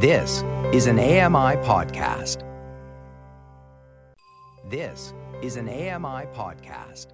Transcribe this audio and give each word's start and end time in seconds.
This 0.00 0.44
is 0.72 0.86
an 0.86 1.00
AMI 1.00 1.56
podcast. 1.66 2.44
This 4.70 5.12
is 5.42 5.56
an 5.56 5.68
AMI 5.68 6.26
podcast. 6.36 7.08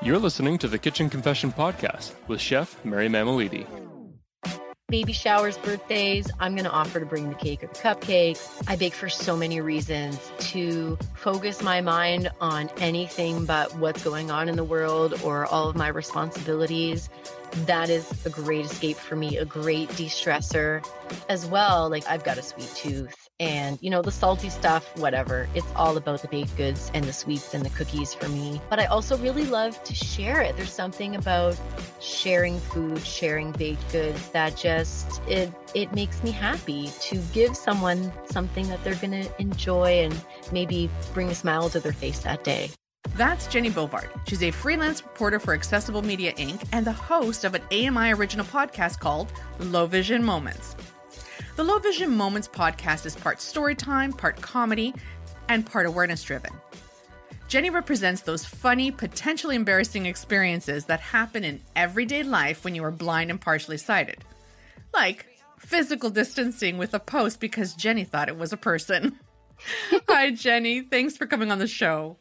You're 0.00 0.16
listening 0.16 0.56
to 0.56 0.68
the 0.68 0.78
Kitchen 0.78 1.10
Confession 1.10 1.52
Podcast 1.52 2.14
with 2.28 2.40
Chef 2.40 2.82
Mary 2.82 3.08
Mammoliti. 3.08 3.66
Baby 4.88 5.12
showers, 5.12 5.58
birthdays, 5.58 6.30
I'm 6.40 6.54
going 6.54 6.64
to 6.64 6.70
offer 6.70 6.98
to 6.98 7.04
bring 7.04 7.28
the 7.28 7.34
cake 7.34 7.62
or 7.62 7.66
the 7.66 7.74
cupcakes. 7.74 8.62
I 8.66 8.74
bake 8.74 8.94
for 8.94 9.10
so 9.10 9.36
many 9.36 9.60
reasons 9.60 10.18
to 10.38 10.96
focus 11.14 11.62
my 11.62 11.82
mind 11.82 12.30
on 12.40 12.70
anything 12.78 13.44
but 13.44 13.76
what's 13.76 14.02
going 14.02 14.30
on 14.30 14.48
in 14.48 14.56
the 14.56 14.64
world 14.64 15.20
or 15.22 15.44
all 15.44 15.68
of 15.68 15.76
my 15.76 15.88
responsibilities. 15.88 17.10
That 17.66 17.90
is 17.90 18.10
a 18.24 18.30
great 18.30 18.64
escape 18.64 18.96
for 18.96 19.14
me, 19.14 19.36
a 19.36 19.44
great 19.44 19.94
de 19.96 20.06
stressor 20.06 20.82
as 21.28 21.44
well. 21.44 21.90
Like, 21.90 22.06
I've 22.06 22.24
got 22.24 22.38
a 22.38 22.42
sweet 22.42 22.72
tooth 22.74 23.27
and, 23.40 23.78
you 23.80 23.90
know, 23.90 24.02
the 24.02 24.10
salty 24.10 24.50
stuff, 24.50 24.96
whatever. 24.98 25.48
It's 25.54 25.66
all 25.76 25.96
about 25.96 26.22
the 26.22 26.28
baked 26.28 26.56
goods 26.56 26.90
and 26.94 27.04
the 27.04 27.12
sweets 27.12 27.54
and 27.54 27.64
the 27.64 27.70
cookies 27.70 28.14
for 28.14 28.28
me. 28.28 28.60
But 28.68 28.80
I 28.80 28.86
also 28.86 29.16
really 29.18 29.44
love 29.44 29.82
to 29.84 29.94
share 29.94 30.40
it. 30.40 30.56
There's 30.56 30.72
something 30.72 31.16
about 31.16 31.58
sharing 32.00 32.58
food, 32.58 33.00
sharing 33.04 33.52
baked 33.52 33.90
goods 33.92 34.28
that 34.30 34.56
just 34.56 35.22
it 35.28 35.52
it 35.74 35.92
makes 35.92 36.22
me 36.22 36.30
happy 36.30 36.90
to 37.00 37.18
give 37.32 37.56
someone 37.56 38.12
something 38.26 38.68
that 38.68 38.82
they're 38.82 38.94
going 38.96 39.22
to 39.22 39.40
enjoy 39.40 40.04
and 40.04 40.24
maybe 40.52 40.90
bring 41.14 41.28
a 41.28 41.34
smile 41.34 41.68
to 41.70 41.80
their 41.80 41.92
face 41.92 42.20
that 42.20 42.42
day. 42.44 42.70
That's 43.16 43.46
Jenny 43.46 43.70
Bovard. 43.70 44.08
She's 44.28 44.42
a 44.42 44.50
freelance 44.50 45.02
reporter 45.02 45.40
for 45.40 45.54
Accessible 45.54 46.02
Media 46.02 46.32
Inc. 46.34 46.62
and 46.72 46.86
the 46.86 46.92
host 46.92 47.44
of 47.44 47.54
an 47.54 47.62
AMI 47.72 48.12
original 48.12 48.46
podcast 48.46 49.00
called 49.00 49.32
Low 49.58 49.86
Vision 49.86 50.22
Moments. 50.22 50.76
The 51.58 51.64
Low 51.64 51.80
Vision 51.80 52.16
Moments 52.16 52.46
podcast 52.46 53.04
is 53.04 53.16
part 53.16 53.40
story 53.40 53.74
time, 53.74 54.12
part 54.12 54.40
comedy, 54.40 54.94
and 55.48 55.66
part 55.66 55.86
awareness 55.86 56.22
driven. 56.22 56.52
Jenny 57.48 57.68
represents 57.68 58.22
those 58.22 58.44
funny, 58.44 58.92
potentially 58.92 59.56
embarrassing 59.56 60.06
experiences 60.06 60.84
that 60.84 61.00
happen 61.00 61.42
in 61.42 61.60
everyday 61.74 62.22
life 62.22 62.62
when 62.62 62.76
you 62.76 62.84
are 62.84 62.92
blind 62.92 63.30
and 63.30 63.40
partially 63.40 63.76
sighted. 63.76 64.24
Like 64.94 65.26
physical 65.58 66.10
distancing 66.10 66.78
with 66.78 66.94
a 66.94 67.00
post 67.00 67.40
because 67.40 67.74
Jenny 67.74 68.04
thought 68.04 68.28
it 68.28 68.38
was 68.38 68.52
a 68.52 68.56
person. 68.56 69.18
Hi, 70.08 70.30
Jenny. 70.30 70.82
Thanks 70.82 71.16
for 71.16 71.26
coming 71.26 71.50
on 71.50 71.58
the 71.58 71.66
show. 71.66 72.18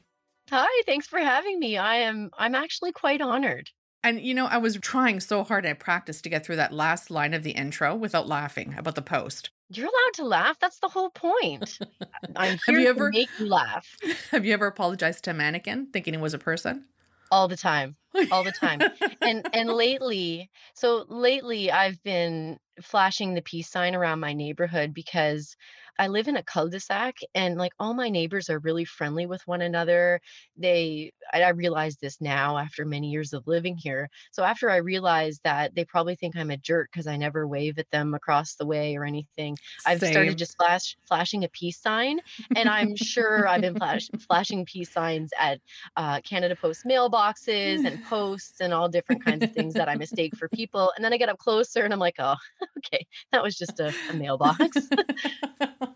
Hi, 0.49 0.81
thanks 0.87 1.05
for 1.05 1.19
having 1.19 1.59
me. 1.59 1.77
I 1.77 1.97
am 1.97 2.31
I'm 2.39 2.55
actually 2.55 2.91
quite 2.91 3.21
honored. 3.21 3.69
And 4.03 4.21
you 4.21 4.33
know, 4.33 4.45
I 4.45 4.57
was 4.57 4.77
trying 4.81 5.19
so 5.19 5.43
hard 5.43 5.65
I 5.65 5.73
practiced 5.73 6.23
to 6.23 6.29
get 6.29 6.45
through 6.45 6.57
that 6.57 6.71
last 6.73 7.09
line 7.11 7.33
of 7.33 7.43
the 7.43 7.51
intro 7.51 7.95
without 7.95 8.27
laughing 8.27 8.75
about 8.77 8.95
the 8.95 9.01
post. 9.01 9.49
You're 9.69 9.87
allowed 9.87 10.13
to 10.13 10.23
laugh. 10.25 10.57
That's 10.59 10.79
the 10.79 10.87
whole 10.87 11.09
point. 11.09 11.77
I'm 12.35 12.51
Have 12.51 12.61
here 12.67 12.79
you 12.79 12.83
to 12.85 12.89
ever- 12.89 13.09
make 13.11 13.29
you 13.39 13.47
laugh 13.47 13.85
Have 14.31 14.45
you 14.45 14.53
ever 14.53 14.67
apologized 14.67 15.23
to 15.25 15.31
a 15.31 15.33
mannequin 15.33 15.87
thinking 15.91 16.13
it 16.13 16.21
was 16.21 16.33
a 16.33 16.39
person? 16.39 16.85
all 17.29 17.49
the 17.49 17.57
time. 17.57 17.97
All 18.31 18.45
the 18.45 18.53
time. 18.53 18.79
and 19.19 19.45
and 19.53 19.69
lately 19.69 20.49
so 20.75 21.03
lately 21.09 21.69
i've 21.69 22.01
been 22.03 22.57
flashing 22.81 23.33
the 23.33 23.41
peace 23.41 23.69
sign 23.69 23.95
around 23.95 24.21
my 24.21 24.31
neighborhood 24.31 24.93
because 24.93 25.57
i 25.99 26.07
live 26.07 26.27
in 26.27 26.37
a 26.37 26.43
cul-de-sac 26.43 27.15
and 27.35 27.57
like 27.57 27.71
all 27.79 27.93
my 27.93 28.09
neighbors 28.09 28.49
are 28.49 28.59
really 28.59 28.85
friendly 28.85 29.25
with 29.25 29.41
one 29.45 29.61
another 29.61 30.19
they 30.57 31.11
i, 31.33 31.43
I 31.43 31.49
realize 31.49 31.97
this 31.97 32.19
now 32.21 32.57
after 32.57 32.85
many 32.85 33.09
years 33.09 33.33
of 33.33 33.47
living 33.47 33.77
here 33.77 34.09
so 34.31 34.43
after 34.43 34.69
i 34.69 34.77
realized 34.77 35.41
that 35.43 35.75
they 35.75 35.85
probably 35.85 36.15
think 36.15 36.35
i'm 36.35 36.51
a 36.51 36.57
jerk 36.57 36.89
because 36.91 37.07
i 37.07 37.17
never 37.17 37.47
wave 37.47 37.79
at 37.79 37.89
them 37.91 38.13
across 38.13 38.55
the 38.55 38.65
way 38.65 38.95
or 38.95 39.05
anything 39.05 39.57
i've 39.85 39.99
Same. 39.99 40.11
started 40.11 40.37
just 40.37 40.57
flash 40.57 40.95
flashing 41.07 41.43
a 41.43 41.49
peace 41.49 41.79
sign 41.81 42.19
and 42.55 42.69
i'm 42.69 42.95
sure 42.95 43.47
i've 43.47 43.61
been 43.61 43.75
flash, 43.75 44.09
flashing 44.19 44.65
peace 44.65 44.91
signs 44.91 45.31
at 45.39 45.59
uh, 45.95 46.21
canada 46.21 46.55
post 46.55 46.85
mailboxes 46.85 47.85
and 47.85 48.01
posts 48.09 48.61
and 48.61 48.73
all 48.73 48.89
different 48.89 49.23
kinds 49.23 49.43
of 49.43 49.51
things 49.51 49.73
that 49.73 49.89
I 49.89 49.95
mistake 49.95 50.35
for 50.35 50.49
people. 50.49 50.91
And 50.95 51.03
then 51.03 51.13
I 51.13 51.17
get 51.17 51.29
up 51.29 51.37
closer 51.37 51.83
and 51.83 51.93
I'm 51.93 51.99
like, 51.99 52.15
oh, 52.19 52.35
okay, 52.77 53.05
that 53.31 53.43
was 53.43 53.55
just 53.55 53.79
a, 53.79 53.93
a 54.09 54.13
mailbox. 54.13 54.57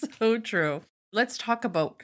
so 0.18 0.38
true. 0.38 0.82
Let's 1.12 1.36
talk 1.38 1.64
about 1.64 2.02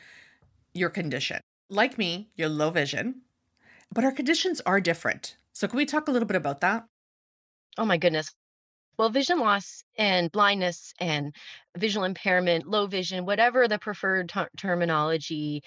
your 0.74 0.90
condition. 0.90 1.40
Like 1.70 1.98
me, 1.98 2.30
you're 2.36 2.48
low 2.48 2.70
vision, 2.70 3.22
but 3.94 4.04
our 4.04 4.12
conditions 4.12 4.60
are 4.62 4.80
different. 4.80 5.36
So, 5.54 5.68
can 5.68 5.78
we 5.78 5.86
talk 5.86 6.08
a 6.08 6.12
little 6.12 6.28
bit 6.28 6.36
about 6.36 6.60
that? 6.62 6.86
oh 7.78 7.84
my 7.84 7.98
goodness. 7.98 8.34
Well, 8.98 9.10
vision 9.10 9.40
loss 9.40 9.84
and 9.98 10.32
blindness 10.32 10.94
and 11.00 11.34
visual 11.78 12.04
impairment, 12.04 12.68
low 12.68 12.86
vision, 12.88 13.26
whatever 13.26 13.68
the 13.68 13.78
preferred 13.78 14.28
ter- 14.30 14.50
terminology 14.58 15.62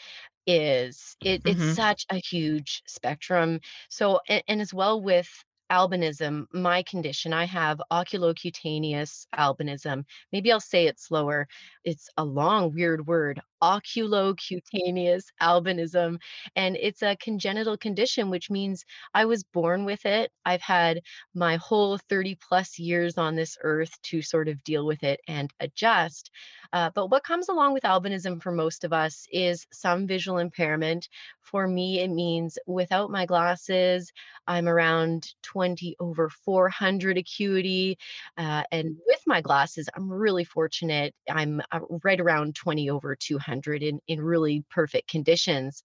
is, 0.47 1.17
it, 1.23 1.41
Mhm. 1.43 1.45
it's 1.45 1.65
such 1.65 2.05
a 2.11 2.17
huge 2.17 2.83
spectrum. 2.87 3.59
So, 3.89 4.21
and, 4.29 4.43
and 4.47 4.61
as 4.61 4.73
well 4.73 5.01
with 5.01 5.29
albinism, 5.71 6.45
my 6.53 6.83
condition, 6.83 7.31
I 7.33 7.45
have 7.45 7.81
oculocutaneous 7.91 9.25
albinism. 9.33 10.03
Maybe 10.31 10.51
I'll 10.51 10.59
say 10.59 10.87
it 10.87 10.99
slower. 10.99 11.47
It's 11.85 12.09
a 12.17 12.25
long, 12.25 12.73
weird 12.75 13.07
word. 13.07 13.39
Oculocutaneous 13.63 15.23
albinism. 15.41 16.19
And 16.55 16.75
it's 16.75 17.01
a 17.01 17.15
congenital 17.15 17.77
condition, 17.77 18.29
which 18.29 18.49
means 18.49 18.83
I 19.13 19.25
was 19.25 19.43
born 19.43 19.85
with 19.85 20.05
it. 20.05 20.31
I've 20.45 20.61
had 20.61 21.01
my 21.33 21.55
whole 21.55 21.97
30 21.97 22.35
plus 22.35 22.77
years 22.77 23.17
on 23.17 23.35
this 23.35 23.57
earth 23.61 23.91
to 24.03 24.21
sort 24.21 24.49
of 24.49 24.63
deal 24.63 24.85
with 24.85 25.03
it 25.03 25.21
and 25.27 25.51
adjust. 25.61 26.31
Uh, 26.73 26.89
but 26.93 27.07
what 27.07 27.23
comes 27.23 27.47
along 27.49 27.73
with 27.73 27.83
albinism 27.83 28.41
for 28.41 28.51
most 28.51 28.83
of 28.83 28.91
us 28.93 29.25
is 29.31 29.65
some 29.71 30.05
visual 30.07 30.37
impairment. 30.37 31.07
For 31.41 31.67
me, 31.67 31.99
it 31.99 32.09
means 32.09 32.57
without 32.67 33.09
my 33.09 33.25
glasses, 33.25 34.11
I'm 34.47 34.67
around 34.67 35.33
20 35.43 35.60
over 35.99 36.29
400 36.29 37.17
acuity. 37.17 37.97
Uh, 38.37 38.63
and 38.71 38.95
with 39.07 39.21
my 39.25 39.41
glasses, 39.41 39.89
I'm 39.95 40.11
really 40.11 40.43
fortunate. 40.43 41.13
I'm 41.29 41.61
uh, 41.71 41.79
right 42.03 42.19
around 42.19 42.55
20 42.55 42.89
over 42.89 43.15
200 43.15 43.83
in, 43.83 43.99
in 44.07 44.21
really 44.21 44.63
perfect 44.69 45.09
conditions. 45.09 45.83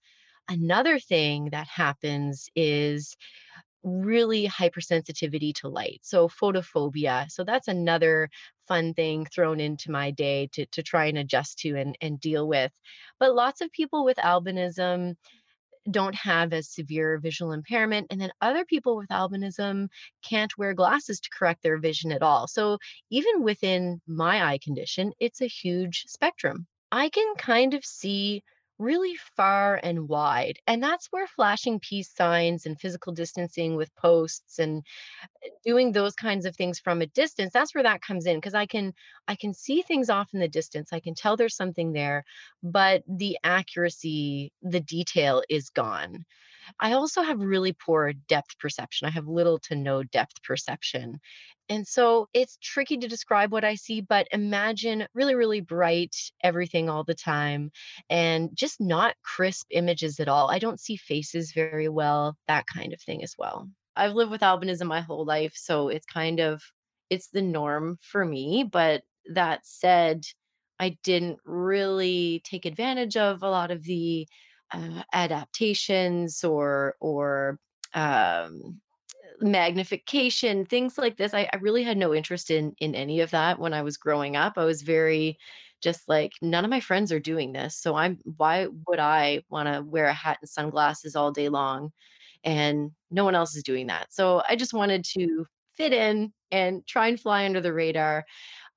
Another 0.48 0.98
thing 0.98 1.48
that 1.50 1.66
happens 1.66 2.48
is 2.54 3.16
really 3.82 4.48
hypersensitivity 4.48 5.54
to 5.54 5.69
light. 5.69 6.00
So 6.03 6.28
photophobia. 6.28 7.31
So 7.31 7.44
that's 7.44 7.69
another 7.69 8.28
fun 8.66 8.94
thing 8.94 9.26
thrown 9.26 9.60
into 9.60 9.91
my 9.91 10.10
day 10.10 10.48
to, 10.54 10.66
to 10.66 10.82
try 10.82 11.06
and 11.06 11.19
adjust 11.19 11.59
to 11.60 11.76
and, 11.76 11.97
and 12.00 12.20
deal 12.20 12.48
with. 12.48 12.72
But 13.20 13.34
lots 13.34 13.60
of 13.60 13.70
people 13.70 14.04
with 14.04 14.16
albinism 14.16 15.15
don't 15.91 16.14
have 16.14 16.52
as 16.52 16.70
severe 16.70 17.19
visual 17.19 17.52
impairment. 17.52 18.08
And 18.10 18.20
then 18.20 18.30
other 18.41 18.64
people 18.64 18.97
with 18.97 19.08
albinism 19.08 19.88
can't 20.22 20.56
wear 20.58 20.74
glasses 20.74 21.20
to 21.20 21.30
correct 21.30 21.62
their 21.62 21.78
vision 21.78 22.12
at 22.12 22.22
all. 22.22 22.48
So 22.48 22.78
even 23.10 23.42
within 23.42 24.00
my 24.06 24.44
eye 24.44 24.58
condition, 24.62 25.12
it's 25.20 25.41
a 25.41 25.47
huge 25.47 26.04
spectrum. 26.06 26.66
I 26.92 27.08
can 27.08 27.34
kind 27.36 27.74
of 27.74 27.84
see 27.84 28.42
really 28.78 29.16
far 29.37 29.81
and 29.82 30.09
wide. 30.09 30.59
And 30.66 30.82
that's 30.82 31.06
where 31.10 31.26
flashing 31.26 31.81
peace 31.81 32.10
signs 32.14 32.66
and 32.66 32.78
physical 32.78 33.12
distancing 33.12 33.76
with 33.76 33.94
posts 33.97 34.59
and 34.59 34.84
uh, 35.22 35.48
doing 35.64 35.92
those 35.92 36.14
kinds 36.14 36.47
of 36.47 36.56
things 36.56 36.78
from 36.78 37.00
a 37.00 37.06
distance, 37.06 37.53
that's 37.53 37.75
where 37.75 37.84
that 37.84 38.03
comes 38.03 38.26
in 38.26 38.36
because 38.36 38.54
I 38.54 38.66
can 38.66 38.92
I 39.28 39.36
can 39.36 39.54
see 39.54 39.82
things 39.82 40.10
off 40.10 40.34
in 40.34 40.41
the 40.41 40.48
distance. 40.48 40.92
I 40.92 41.00
can 41.00 41.15
tell 41.15 41.36
there's 41.36 41.56
something 41.56 41.92
there, 41.92 42.25
but 42.62 43.03
the 43.09 43.38
accuracy, 43.44 44.53
the 44.62 44.81
detail 44.81 45.42
is 45.48 45.70
gone. 45.70 46.25
I 46.81 46.93
also 46.93 47.22
have 47.22 47.41
really 47.41 47.72
poor 47.72 48.12
depth 48.12 48.59
perception. 48.59 49.06
I 49.06 49.10
have 49.10 49.27
little 49.27 49.59
to 49.60 49.74
no 49.74 50.03
depth 50.03 50.42
perception. 50.42 51.21
And 51.68 51.86
so 51.86 52.28
it's 52.33 52.59
tricky 52.63 52.97
to 52.98 53.09
describe 53.09 53.51
what 53.51 53.65
I 53.65 53.74
see, 53.74 54.01
but 54.01 54.28
imagine 54.30 55.07
really, 55.15 55.34
really 55.34 55.60
bright 55.60 56.15
everything 56.42 56.89
all 56.89 57.03
the 57.03 57.15
time 57.15 57.72
and 58.09 58.51
just 58.54 58.80
not 58.80 59.16
crisp 59.22 59.66
images 59.71 60.21
at 60.21 60.28
all. 60.28 60.51
I 60.51 60.60
don't 60.60 60.80
see 60.80 60.97
faces 60.97 61.53
very 61.53 61.89
well, 61.89 62.36
that 62.47 62.66
kind 62.72 62.92
of 62.92 63.01
thing 63.01 63.22
as 63.24 63.34
well. 63.36 63.68
I've 63.97 64.13
lived 64.13 64.30
with 64.30 64.42
albinism 64.42 64.86
my 64.86 65.01
whole 65.01 65.24
life, 65.24 65.54
so 65.57 65.89
it's 65.89 66.07
kind 66.07 66.39
of 66.39 66.63
it's 67.10 67.28
the 67.28 67.42
norm 67.42 67.98
for 68.03 68.24
me, 68.24 68.65
but 68.71 69.03
that 69.33 69.60
said, 69.65 70.24
I 70.78 70.97
didn't 71.03 71.39
really 71.45 72.42
take 72.45 72.66
advantage 72.66 73.16
of 73.16 73.42
a 73.42 73.48
lot 73.48 73.71
of 73.71 73.83
the 73.83 74.28
uh, 74.72 75.03
adaptations 75.13 76.45
or 76.45 76.97
or 77.01 77.59
um 77.95 78.80
magnification 79.41 80.65
things 80.65 80.98
like 80.98 81.16
this 81.16 81.34
I, 81.34 81.48
I 81.53 81.57
really 81.59 81.83
had 81.83 81.98
no 81.98 82.15
interest 82.15 82.51
in 82.51 82.74
in 82.78 82.95
any 82.95 83.21
of 83.21 83.30
that 83.33 83.59
when 83.59 83.74
i 83.74 83.83
was 83.83 83.97
growing 83.98 84.36
up 84.36 84.54
i 84.57 84.65
was 84.65 84.83
very 84.83 85.39
just 85.83 86.09
like 86.09 86.33
none 86.42 86.65
of 86.65 86.71
my 86.71 86.80
friends 86.80 87.13
are 87.13 87.21
doing 87.21 87.53
this 87.53 87.77
so 87.77 87.95
i'm 87.97 88.18
why 88.39 88.68
would 88.89 88.98
i 88.98 89.42
want 89.51 89.68
to 89.68 89.83
wear 89.83 90.07
a 90.07 90.15
hat 90.15 90.39
and 90.41 90.48
sunglasses 90.48 91.15
all 91.16 91.33
day 91.33 91.48
long 91.51 91.92
and 92.45 92.92
no 93.10 93.24
one 93.24 93.34
else 93.34 93.57
is 93.57 93.63
doing 93.63 93.89
that. 93.89 94.13
So 94.13 94.42
I 94.48 94.57
just 94.57 94.72
wanted 94.72 95.04
to 95.18 95.47
fit 95.74 95.92
in 95.92 96.33
and 96.51 96.86
try 96.86 97.09
and 97.09 97.21
fly 97.21 97.45
under 97.45 97.60
the 97.60 97.72
radar. 97.72 98.24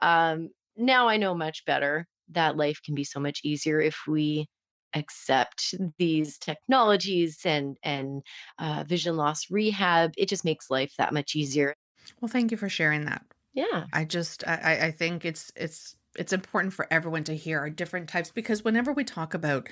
Um, 0.01 0.49
now 0.75 1.07
I 1.07 1.17
know 1.17 1.35
much 1.35 1.65
better 1.65 2.07
that 2.31 2.57
life 2.57 2.79
can 2.83 2.95
be 2.95 3.03
so 3.03 3.19
much 3.19 3.41
easier 3.43 3.79
if 3.81 3.97
we 4.07 4.47
accept 4.93 5.75
these 5.97 6.37
technologies 6.37 7.39
and 7.45 7.77
and 7.83 8.21
uh, 8.59 8.83
vision 8.87 9.15
loss 9.17 9.49
rehab. 9.49 10.11
It 10.17 10.29
just 10.29 10.45
makes 10.45 10.69
life 10.69 10.93
that 10.97 11.13
much 11.13 11.35
easier. 11.35 11.75
Well, 12.21 12.29
thank 12.29 12.51
you 12.51 12.57
for 12.57 12.69
sharing 12.69 13.05
that. 13.05 13.25
Yeah, 13.53 13.85
I 13.93 14.05
just 14.05 14.47
I, 14.47 14.79
I 14.83 14.91
think 14.91 15.25
it's 15.25 15.51
it's 15.55 15.95
it's 16.15 16.33
important 16.33 16.73
for 16.73 16.87
everyone 16.91 17.23
to 17.25 17.35
hear 17.35 17.59
our 17.59 17.69
different 17.69 18.09
types 18.09 18.31
because 18.31 18.63
whenever 18.63 18.91
we 18.91 19.03
talk 19.03 19.33
about 19.33 19.69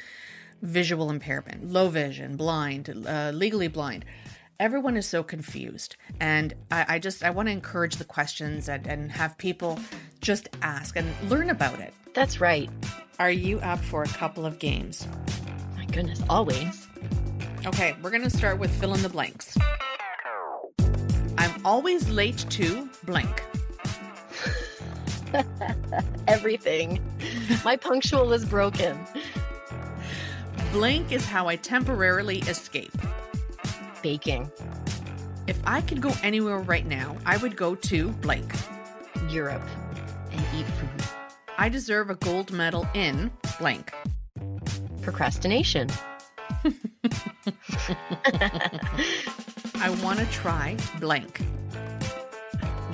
visual 0.62 1.10
impairment, 1.10 1.70
low 1.70 1.90
vision, 1.90 2.36
blind, 2.36 2.90
uh, 3.08 3.32
legally 3.34 3.68
blind, 3.68 4.06
everyone 4.60 4.98
is 4.98 5.08
so 5.08 5.24
confused. 5.24 5.96
And 6.20 6.54
i, 6.72 6.96
I 6.96 7.00
just 7.00 7.24
i 7.24 7.30
want 7.30 7.48
to 7.48 7.52
encourage 7.52 7.98
the 7.98 8.06
questions 8.06 8.70
and, 8.70 8.88
and 8.88 9.12
have 9.12 9.38
people 9.38 9.80
just 10.22 10.50
ask 10.62 10.96
and 10.96 11.08
learn 11.30 11.50
about 11.50 11.80
it. 11.80 11.94
That's 12.14 12.42
right. 12.42 12.70
Are 13.20 13.32
you 13.32 13.60
up 13.60 13.80
for 13.80 14.04
a 14.04 14.08
couple 14.08 14.46
of 14.46 14.60
games? 14.60 15.08
My 15.76 15.86
goodness 15.86 16.22
always. 16.30 16.88
Okay 17.66 17.96
we're 18.02 18.10
going 18.10 18.24
to 18.24 18.30
start 18.30 18.60
with 18.60 18.72
fill 18.80 18.94
in 18.94 19.02
the 19.02 19.10
blanks. 19.10 19.58
I'm 21.38 21.66
always 21.66 22.10
late 22.10 22.46
to 22.50 22.90
blank. 23.06 23.44
Everything. 26.28 27.00
My 27.64 27.76
punctual 27.76 28.34
is 28.34 28.46
broken. 28.46 28.98
Blank 30.72 31.12
is 31.12 31.26
how 31.26 31.48
i 31.48 31.56
temporarily 31.56 32.40
escape 32.40 32.92
If 35.48 35.60
I 35.66 35.82
could 35.82 36.02
go 36.02 36.12
anywhere 36.24 36.60
right 36.60 36.86
now, 36.86 37.18
I 37.26 37.38
would 37.38 37.56
go 37.56 37.76
to 37.76 38.10
blank. 38.10 38.54
Europe 39.30 39.68
and 40.32 40.42
eat 40.56 40.66
food. 40.66 41.04
I 41.58 41.70
deserve 41.70 42.10
a 42.10 42.16
gold 42.16 42.52
medal 42.52 42.88
in 42.94 43.32
blank. 43.60 43.94
Procrastination. 45.02 45.90
I 49.80 49.90
want 50.04 50.20
to 50.20 50.26
try 50.32 50.78
blank. 51.00 51.42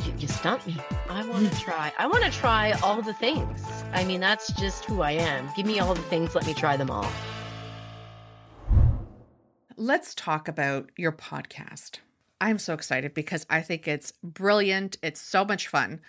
You, 0.06 0.14
you 0.20 0.28
stumped 0.28 0.68
me. 0.68 0.78
I 1.10 1.26
want 1.28 1.52
to 1.52 1.60
try. 1.64 1.92
I 1.98 2.08
want 2.08 2.24
to 2.24 2.32
try 2.32 2.72
all 2.84 3.02
the 3.02 3.14
things. 3.14 3.62
I 3.94 4.04
mean, 4.04 4.20
that's 4.20 4.52
just 4.54 4.86
who 4.86 5.02
I 5.02 5.12
am. 5.12 5.50
Give 5.56 5.66
me 5.66 5.80
all 5.80 5.94
the 5.94 6.02
things, 6.04 6.36
let 6.36 6.46
me 6.46 6.54
try 6.54 6.78
them 6.78 6.90
all. 6.90 7.10
Let's 9.84 10.16
talk 10.16 10.48
about 10.48 10.92
your 10.96 11.12
podcast. 11.12 11.98
I'm 12.40 12.58
so 12.58 12.74
excited 12.74 13.14
because 13.14 13.46
I 13.50 13.60
think 13.60 13.86
it's 13.86 14.14
brilliant. 14.24 14.96
It's 15.04 15.20
so 15.20 15.44
much 15.44 15.68
fun. 15.68 16.00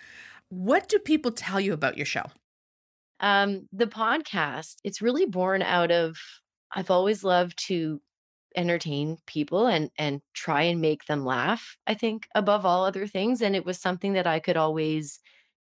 What 0.47 0.87
do 0.87 0.97
people 0.97 1.33
tell 1.33 1.59
you 1.59 1.73
about 1.73 1.97
your 1.97 2.05
show? 2.05 2.23
Um, 3.19 3.67
the 3.73 3.87
podcast, 3.87 4.75
it's 4.85 5.01
really 5.01 5.25
born 5.25 5.61
out 5.61 5.91
of 5.91 6.15
I've 6.73 6.89
always 6.89 7.25
loved 7.25 7.61
to 7.67 7.99
entertain 8.55 9.17
people 9.27 9.67
and 9.67 9.89
and 9.97 10.21
try 10.33 10.61
and 10.61 10.79
make 10.79 11.03
them 11.03 11.25
laugh, 11.25 11.75
I 11.85 11.95
think 11.95 12.29
above 12.33 12.65
all 12.65 12.85
other 12.85 13.07
things. 13.07 13.41
And 13.41 13.57
it 13.57 13.65
was 13.65 13.77
something 13.77 14.13
that 14.13 14.25
I 14.25 14.39
could 14.39 14.55
always 14.55 15.19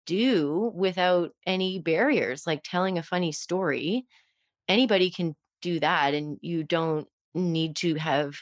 do 0.06 0.72
without 0.74 1.30
any 1.46 1.78
barriers, 1.78 2.48
like 2.48 2.62
telling 2.64 2.98
a 2.98 3.04
funny 3.04 3.30
story. 3.30 4.06
Anybody 4.66 5.08
can 5.12 5.36
do 5.60 5.78
that 5.78 6.14
and 6.14 6.38
you 6.42 6.64
don't 6.64 7.06
need 7.34 7.76
to 7.76 7.94
have 7.94 8.34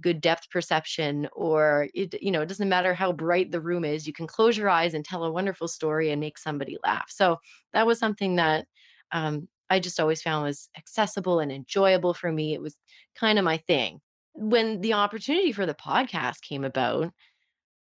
good 0.00 0.20
depth 0.20 0.48
perception 0.50 1.28
or 1.32 1.88
it 1.94 2.14
you 2.22 2.30
know 2.30 2.40
it 2.40 2.48
doesn't 2.48 2.68
matter 2.68 2.94
how 2.94 3.12
bright 3.12 3.50
the 3.50 3.60
room 3.60 3.84
is 3.84 4.06
you 4.06 4.12
can 4.12 4.26
close 4.26 4.56
your 4.56 4.68
eyes 4.68 4.94
and 4.94 5.04
tell 5.04 5.24
a 5.24 5.32
wonderful 5.32 5.68
story 5.68 6.10
and 6.10 6.20
make 6.20 6.38
somebody 6.38 6.76
laugh. 6.84 7.06
So 7.08 7.38
that 7.72 7.86
was 7.86 7.98
something 7.98 8.36
that 8.36 8.66
um, 9.12 9.48
i 9.70 9.80
just 9.80 10.00
always 10.00 10.22
found 10.22 10.44
was 10.44 10.68
accessible 10.76 11.40
and 11.40 11.52
enjoyable 11.52 12.14
for 12.14 12.32
me. 12.32 12.54
It 12.54 12.62
was 12.62 12.76
kind 13.14 13.38
of 13.38 13.44
my 13.44 13.58
thing. 13.58 14.00
When 14.34 14.80
the 14.80 14.94
opportunity 14.94 15.52
for 15.52 15.66
the 15.66 15.74
podcast 15.74 16.42
came 16.42 16.64
about 16.64 17.12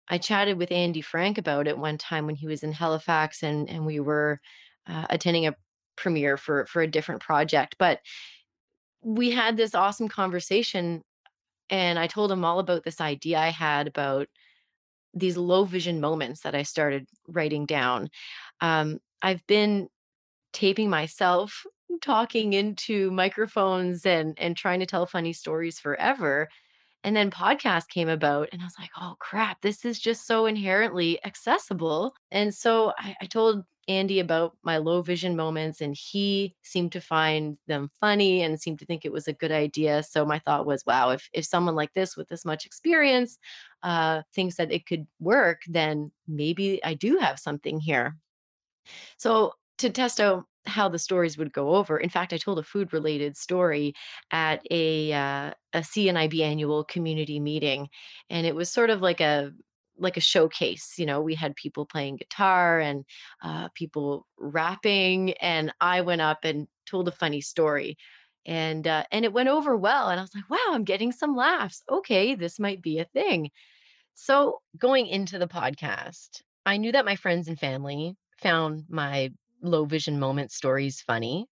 i 0.10 0.18
chatted 0.18 0.58
with 0.58 0.72
andy 0.72 1.02
frank 1.02 1.38
about 1.38 1.68
it 1.68 1.78
one 1.78 1.98
time 1.98 2.26
when 2.26 2.36
he 2.36 2.46
was 2.46 2.62
in 2.62 2.74
halifax 2.74 3.42
and 3.42 3.70
and 3.70 3.86
we 3.86 4.02
were 4.02 4.40
uh, 4.88 5.06
attending 5.10 5.48
a 5.48 5.56
premiere 5.96 6.38
for 6.38 6.66
for 6.66 6.82
a 6.82 6.88
different 6.88 7.22
project. 7.22 7.76
But 7.78 8.00
we 9.04 9.32
had 9.32 9.58
this 9.58 9.76
awesome 9.76 10.08
conversation 10.08 11.02
and 11.70 11.98
I 11.98 12.08
told 12.08 12.32
him 12.32 12.46
all 12.46 12.60
about 12.60 12.84
this 12.84 13.02
idea 13.02 13.40
I 13.40 13.50
had 13.50 13.88
about 13.88 14.28
these 15.14 15.38
low 15.38 15.66
vision 15.66 16.02
moments 16.02 16.42
that 16.42 16.56
I 16.56 16.64
started 16.64 17.08
writing 17.28 17.66
down. 17.66 18.10
Um, 18.62 19.00
I've 19.22 19.46
been 19.48 19.88
taping 20.52 20.90
myself 20.90 21.64
talking 22.02 22.54
into 22.54 23.12
microphones 23.12 24.06
and 24.06 24.38
and 24.40 24.58
trying 24.58 24.80
to 24.80 24.86
tell 24.86 25.06
funny 25.06 25.34
stories 25.34 25.80
forever. 25.80 26.50
And 27.04 27.16
then 27.16 27.32
podcast 27.32 27.90
came 27.90 28.10
about 28.10 28.50
and 28.52 28.62
I 28.62 28.66
was 28.66 28.76
like, 28.80 28.92
oh 29.00 29.16
crap, 29.20 29.62
this 29.62 29.84
is 29.86 30.00
just 30.00 30.26
so 30.26 30.46
inherently 30.46 31.24
accessible. 31.26 32.14
And 32.32 32.54
so 32.54 32.94
I, 32.98 33.16
I 33.22 33.26
told 33.26 33.64
Andy 33.88 34.20
about 34.20 34.58
my 34.64 34.78
low 34.78 35.02
vision 35.02 35.36
moments, 35.36 35.82
and 35.82 35.96
he 35.98 36.56
seemed 36.64 36.92
to 36.94 37.02
find 37.02 37.58
them 37.68 37.90
funny 38.00 38.42
and 38.42 38.60
seemed 38.60 38.80
to 38.80 38.86
think 38.86 39.06
it 39.06 39.12
was 39.12 39.28
a 39.28 39.34
good 39.34 39.52
idea. 39.52 40.04
So 40.04 40.26
my 40.26 40.40
thought 40.40 40.66
was, 40.66 40.86
wow, 40.86 41.10
if 41.12 41.30
if 41.34 41.46
someone 41.46 41.76
like 41.76 41.94
this 41.94 42.16
with 42.18 42.30
this 42.30 42.46
much 42.46 42.66
experience 42.66 43.38
uh, 43.84 44.24
thinks 44.34 44.56
that 44.58 44.72
it 44.72 44.86
could 44.86 45.08
work, 45.20 45.62
then 45.68 46.12
maybe 46.28 46.84
I 46.84 46.94
do 46.94 47.18
have 47.18 47.40
something 47.40 47.80
here. 47.80 48.18
So 49.18 49.54
to 49.80 49.90
test 49.90 50.20
out 50.20 50.46
how 50.66 50.88
the 50.90 51.00
stories 51.00 51.38
would 51.38 51.52
go 51.54 51.76
over. 51.76 51.98
In 51.98 52.10
fact, 52.10 52.34
I 52.34 52.38
told 52.38 52.60
a 52.60 52.64
food 52.64 52.94
related 52.94 53.36
story 53.36 53.94
at 54.32 54.62
a 54.72 55.12
uh, 55.14 55.52
a 55.74 55.80
CNIB 55.80 56.42
annual 56.42 56.84
community 56.86 57.40
meeting, 57.40 57.90
and 58.30 58.48
it 58.48 58.56
was 58.56 58.72
sort 58.72 58.90
of 58.90 59.02
like 59.02 59.20
a 59.22 59.52
like 59.98 60.18
a 60.18 60.22
showcase. 60.22 60.96
You 60.98 61.06
know, 61.06 61.22
we 61.22 61.36
had 61.36 61.56
people 61.56 61.86
playing 61.86 62.18
guitar 62.18 62.80
and 62.80 63.06
uh, 63.44 63.70
people 63.76 64.26
rapping, 64.38 65.34
and 65.34 65.74
I 65.82 66.02
went 66.02 66.22
up 66.22 66.40
and 66.44 66.68
told 66.86 67.08
a 67.08 67.12
funny 67.12 67.42
story, 67.42 67.98
and 68.46 68.88
uh, 68.88 69.04
and 69.12 69.26
it 69.26 69.34
went 69.34 69.50
over 69.50 69.76
well. 69.78 70.10
And 70.10 70.20
I 70.20 70.24
was 70.24 70.36
like, 70.36 70.50
wow, 70.50 70.74
I'm 70.74 70.84
getting 70.84 71.12
some 71.12 71.36
laughs. 71.36 71.84
Okay, 71.90 72.36
this 72.36 72.60
might 72.60 72.82
be 72.82 73.00
a 73.00 73.06
thing. 73.06 73.50
So 74.16 74.60
going 74.78 75.08
into 75.08 75.40
the 75.40 75.48
podcast, 75.48 76.42
I 76.66 76.78
knew 76.78 76.92
that 76.92 77.06
my 77.06 77.16
friends 77.16 77.48
and 77.48 77.60
family 77.60 78.16
found 78.42 78.86
my 78.90 79.32
low 79.62 79.86
vision 79.86 80.20
moment 80.20 80.52
stories 80.52 81.02
funny 81.02 81.48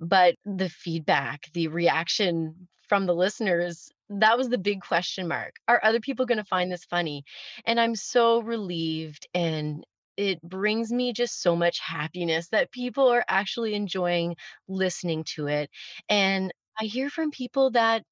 but 0.00 0.34
the 0.44 0.68
feedback 0.68 1.50
the 1.52 1.68
reaction 1.68 2.68
from 2.88 3.06
the 3.06 3.14
listeners 3.14 3.90
that 4.10 4.36
was 4.38 4.48
the 4.48 4.58
big 4.58 4.82
question 4.82 5.28
mark. 5.28 5.54
Are 5.68 5.80
other 5.82 6.00
people 6.00 6.26
going 6.26 6.38
to 6.38 6.44
find 6.44 6.70
this 6.70 6.84
funny? 6.84 7.24
And 7.64 7.80
I'm 7.80 7.94
so 7.96 8.40
relieved 8.40 9.26
and 9.34 9.84
it 10.16 10.40
brings 10.42 10.92
me 10.92 11.12
just 11.12 11.42
so 11.42 11.56
much 11.56 11.80
happiness 11.80 12.48
that 12.48 12.70
people 12.70 13.08
are 13.08 13.24
actually 13.28 13.74
enjoying 13.74 14.36
listening 14.68 15.24
to 15.34 15.48
it. 15.48 15.70
And 16.08 16.52
I 16.80 16.84
hear 16.84 17.10
from 17.10 17.30
people 17.30 17.70
that 17.72 18.04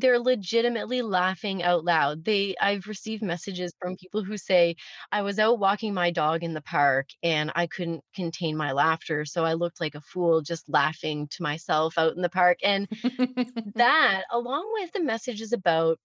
they're 0.00 0.18
legitimately 0.18 1.02
laughing 1.02 1.62
out 1.62 1.84
loud. 1.84 2.24
They 2.24 2.54
I've 2.60 2.86
received 2.86 3.22
messages 3.22 3.72
from 3.80 3.92
mm-hmm. 3.92 3.96
people 4.00 4.24
who 4.24 4.36
say, 4.36 4.76
I 5.12 5.22
was 5.22 5.38
out 5.38 5.58
walking 5.58 5.94
my 5.94 6.10
dog 6.10 6.42
in 6.44 6.54
the 6.54 6.62
park 6.62 7.08
and 7.22 7.52
I 7.54 7.66
couldn't 7.66 8.02
contain 8.14 8.56
my 8.56 8.72
laughter. 8.72 9.24
So 9.24 9.44
I 9.44 9.54
looked 9.54 9.80
like 9.80 9.94
a 9.94 10.00
fool 10.00 10.40
just 10.42 10.68
laughing 10.68 11.28
to 11.32 11.42
myself 11.42 11.98
out 11.98 12.14
in 12.16 12.22
the 12.22 12.28
park. 12.28 12.58
And 12.62 12.88
that, 13.74 14.24
along 14.30 14.70
with 14.74 14.92
the 14.92 15.02
messages 15.02 15.52
about 15.52 15.98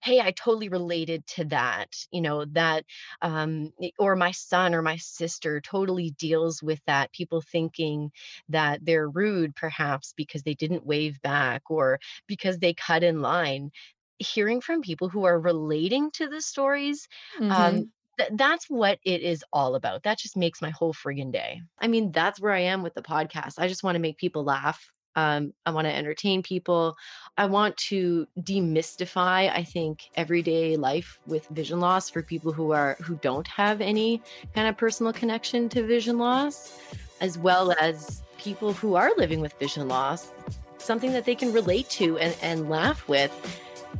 hey 0.00 0.20
i 0.20 0.30
totally 0.32 0.68
related 0.68 1.26
to 1.26 1.44
that 1.44 1.88
you 2.10 2.20
know 2.20 2.44
that 2.44 2.84
um, 3.22 3.72
or 3.98 4.16
my 4.16 4.30
son 4.30 4.74
or 4.74 4.82
my 4.82 4.96
sister 4.96 5.60
totally 5.60 6.10
deals 6.10 6.62
with 6.62 6.80
that 6.86 7.12
people 7.12 7.40
thinking 7.40 8.10
that 8.48 8.84
they're 8.84 9.08
rude 9.08 9.54
perhaps 9.54 10.14
because 10.16 10.42
they 10.42 10.54
didn't 10.54 10.86
wave 10.86 11.20
back 11.22 11.62
or 11.70 11.98
because 12.26 12.58
they 12.58 12.74
cut 12.74 13.02
in 13.02 13.20
line 13.20 13.70
hearing 14.18 14.60
from 14.60 14.82
people 14.82 15.08
who 15.08 15.24
are 15.24 15.38
relating 15.38 16.10
to 16.10 16.28
the 16.28 16.40
stories 16.40 17.08
um, 17.40 17.50
mm-hmm. 17.50 17.52
um, 17.52 17.92
th- 18.18 18.30
that's 18.34 18.68
what 18.68 18.98
it 19.04 19.22
is 19.22 19.44
all 19.52 19.74
about. 19.74 20.02
That 20.02 20.18
just 20.18 20.36
makes 20.36 20.60
my 20.60 20.70
whole 20.70 20.92
friggin' 20.92 21.32
day. 21.32 21.62
I 21.78 21.88
mean, 21.88 22.12
that's 22.12 22.40
where 22.40 22.52
I 22.52 22.60
am 22.60 22.82
with 22.82 22.94
the 22.94 23.02
podcast. 23.02 23.54
I 23.58 23.68
just 23.68 23.82
want 23.82 23.94
to 23.94 24.00
make 24.00 24.18
people 24.18 24.44
laugh. 24.44 24.90
Um, 25.16 25.52
I 25.66 25.70
want 25.70 25.86
to 25.86 25.94
entertain 25.94 26.42
people. 26.42 26.96
I 27.36 27.46
want 27.46 27.76
to 27.88 28.26
demystify, 28.40 29.50
I 29.52 29.64
think, 29.64 30.10
everyday 30.14 30.76
life 30.76 31.18
with 31.26 31.46
vision 31.48 31.80
loss 31.80 32.08
for 32.10 32.22
people 32.22 32.52
who 32.52 32.72
are 32.72 32.96
who 33.02 33.16
don't 33.16 33.46
have 33.48 33.80
any 33.80 34.22
kind 34.54 34.68
of 34.68 34.76
personal 34.76 35.12
connection 35.12 35.68
to 35.70 35.86
vision 35.86 36.18
loss, 36.18 36.78
as 37.20 37.38
well 37.38 37.74
as 37.80 38.22
people 38.38 38.72
who 38.72 38.94
are 38.94 39.10
living 39.16 39.40
with 39.40 39.52
vision 39.58 39.88
loss, 39.88 40.32
something 40.78 41.12
that 41.12 41.24
they 41.24 41.34
can 41.34 41.52
relate 41.52 41.88
to 41.90 42.18
and, 42.18 42.36
and 42.40 42.70
laugh 42.70 43.08
with 43.08 43.32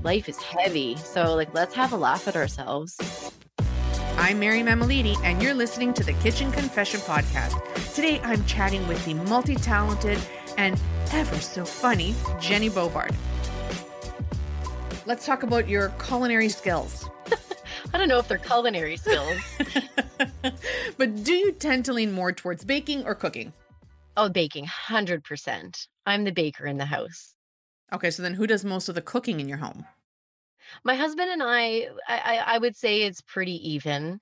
life 0.03 0.29
is 0.29 0.39
heavy. 0.39 0.97
So, 0.97 1.35
like, 1.35 1.53
let's 1.55 1.75
have 1.75 1.93
a 1.93 1.97
laugh 1.97 2.29
at 2.29 2.37
ourselves. 2.37 2.99
I'm 4.17 4.41
Mary 4.41 4.63
Mammoliti, 4.63 5.17
and 5.23 5.41
you're 5.41 5.55
listening 5.55 5.95
to 5.95 6.05
the 6.05 6.13
Kitchen 6.15 6.51
Confession 6.51 7.01
Podcast. 7.01 7.95
Today, 7.95 8.21
I'm 8.25 8.45
chatting 8.47 8.87
with 8.89 9.05
the 9.05 9.15
multi 9.15 9.55
talented 9.55 10.19
and 10.59 10.79
ever 11.13 11.41
so 11.41 11.65
funny 11.65 12.15
Jenny 12.39 12.69
Bovard. 12.69 13.15
Let's 15.07 15.25
talk 15.25 15.43
about 15.43 15.67
your 15.67 15.89
culinary 16.05 16.51
skills. 16.51 17.09
I 17.95 17.97
don't 17.97 18.09
know 18.09 18.19
if 18.19 18.29
they're 18.29 18.37
culinary 18.37 18.99
skills. 18.99 19.39
but 20.99 21.25
do 21.25 21.33
you 21.33 21.53
tend 21.53 21.87
to 21.87 21.95
lean 21.95 22.13
more 22.13 22.33
towards 22.33 22.63
baking 22.65 23.07
or 23.07 23.15
cooking? 23.15 23.55
Oh, 24.19 24.29
baking, 24.29 24.67
100%. 24.67 25.87
I'm 26.05 26.25
the 26.25 26.33
baker 26.33 26.67
in 26.67 26.77
the 26.77 26.85
house. 26.85 27.35
Okay, 27.93 28.11
so 28.11 28.23
then 28.23 28.35
who 28.35 28.47
does 28.47 28.65
most 28.65 28.91
of 28.91 28.95
the 28.95 29.01
cooking 29.01 29.41
in 29.41 29.49
your 29.49 29.59
home? 29.59 29.87
My 30.85 30.95
husband 30.95 31.31
and 31.31 31.43
I, 31.43 31.89
I, 32.07 32.43
I 32.45 32.59
would 32.59 32.77
say 32.77 33.03
it's 33.03 33.23
pretty 33.23 33.71
even. 33.71 34.21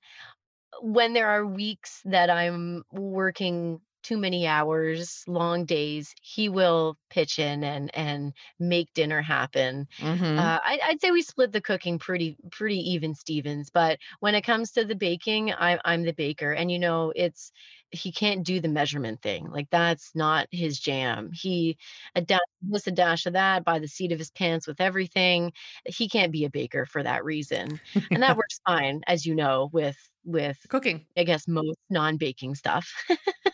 When 0.81 1.11
there 1.11 1.27
are 1.27 1.45
weeks 1.45 2.01
that 2.05 2.29
I'm 2.29 2.83
working 2.93 3.81
too 4.07 4.17
many 4.17 4.47
hours, 4.47 5.23
long 5.27 5.65
days, 5.65 6.13
he 6.21 6.49
will 6.49 6.97
pitch 7.09 7.39
in 7.39 7.63
and 7.63 7.93
and 7.95 8.33
make 8.59 8.93
dinner 8.93 9.21
happen. 9.21 9.87
Mm-hmm. 9.99 10.39
Uh, 10.39 10.59
I, 10.63 10.79
I'd 10.85 11.01
say 11.01 11.11
we 11.11 11.21
split 11.21 11.51
the 11.51 11.61
cooking 11.61 11.99
pretty 11.99 12.37
pretty 12.51 12.91
even, 12.91 13.15
Stevens. 13.15 13.69
But 13.69 13.99
when 14.19 14.35
it 14.35 14.43
comes 14.43 14.71
to 14.73 14.85
the 14.85 14.95
baking, 14.95 15.53
I, 15.53 15.79
I'm 15.85 16.03
the 16.03 16.13
baker, 16.13 16.51
and 16.51 16.71
you 16.71 16.79
know 16.79 17.13
it's 17.15 17.51
he 17.91 18.11
can't 18.11 18.43
do 18.43 18.59
the 18.59 18.67
measurement 18.67 19.21
thing. 19.21 19.49
Like 19.49 19.69
that's 19.69 20.11
not 20.13 20.47
his 20.51 20.79
jam. 20.79 21.31
He 21.33 21.77
a 22.15 22.21
dash 22.21 22.39
this, 22.61 22.87
a 22.87 22.91
dash 22.91 23.25
of 23.25 23.33
that 23.33 23.63
by 23.63 23.79
the 23.79 23.87
seat 23.87 24.11
of 24.11 24.19
his 24.19 24.31
pants 24.31 24.67
with 24.67 24.81
everything. 24.81 25.53
He 25.85 26.09
can't 26.09 26.31
be 26.31 26.45
a 26.45 26.49
baker 26.49 26.85
for 26.85 27.03
that 27.03 27.23
reason, 27.23 27.79
and 28.11 28.23
that 28.23 28.37
works 28.37 28.59
fine, 28.65 29.01
as 29.07 29.25
you 29.25 29.35
know, 29.35 29.69
with 29.71 29.97
with 30.25 30.57
cooking. 30.69 31.05
I 31.15 31.23
guess 31.23 31.47
most 31.47 31.79
non-baking 31.89 32.55
stuff. 32.55 32.91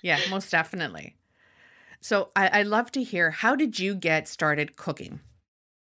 yeah, 0.01 0.19
most 0.29 0.49
definitely. 0.51 1.15
So 2.03 2.31
I, 2.35 2.59
I 2.59 2.63
love 2.63 2.91
to 2.91 3.03
hear 3.03 3.31
how 3.31 3.55
did 3.55 3.79
you 3.79 3.95
get 3.95 4.27
started 4.27 4.75
cooking? 4.75 5.21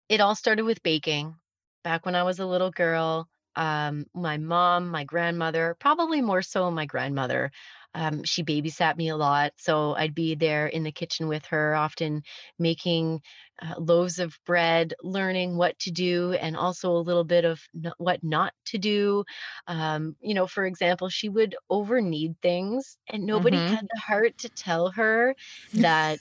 It 0.09 0.21
all 0.21 0.37
started 0.37 0.63
with 0.63 0.83
baking. 0.85 1.35
Back 1.83 2.07
when 2.07 2.15
I 2.15 2.23
was 2.23 2.39
a 2.39 2.47
little 2.47 2.71
girl, 2.71 3.29
um, 3.57 4.07
my 4.15 4.37
mom, 4.37 4.89
my 4.89 5.03
grandmother, 5.03 5.77
probably 5.81 6.21
more 6.23 6.43
so 6.43 6.71
my 6.71 6.87
grandmother, 6.87 7.51
um, 7.97 8.25
she 8.25 8.45
babysat 8.45 8.97
me 8.97 9.09
a 9.11 9.17
lot. 9.17 9.53
So 9.59 9.95
I'd 9.97 10.15
be 10.15 10.37
there 10.37 10.69
in 10.69 10.85
the 10.85 10.93
kitchen 10.93 11.29
with 11.29 11.47
her, 11.47 11.75
often 11.75 12.23
making 12.59 13.23
uh, 13.63 13.75
loaves 13.79 14.19
of 14.19 14.39
bread, 14.47 14.95
learning 15.03 15.57
what 15.57 15.79
to 15.81 15.91
do, 15.91 16.35
and 16.35 16.57
also 16.57 16.93
a 16.93 16.99
little 17.09 17.25
bit 17.25 17.45
of 17.45 17.61
n- 17.85 17.93
what 17.99 18.23
not 18.23 18.53
to 18.67 18.79
do. 18.79 19.25
Um, 19.67 20.17
you 20.21 20.35
know, 20.35 20.47
for 20.47 20.67
example, 20.67 21.09
she 21.09 21.29
would 21.31 21.57
over 21.71 22.01
knead 22.01 22.37
things, 22.43 22.99
and 23.09 23.25
nobody 23.27 23.63
Mhm. 23.63 23.77
had 23.77 23.87
the 23.95 24.01
heart 24.01 24.39
to 24.39 24.51
tell 24.51 24.91
her 24.93 25.35
that 25.75 26.21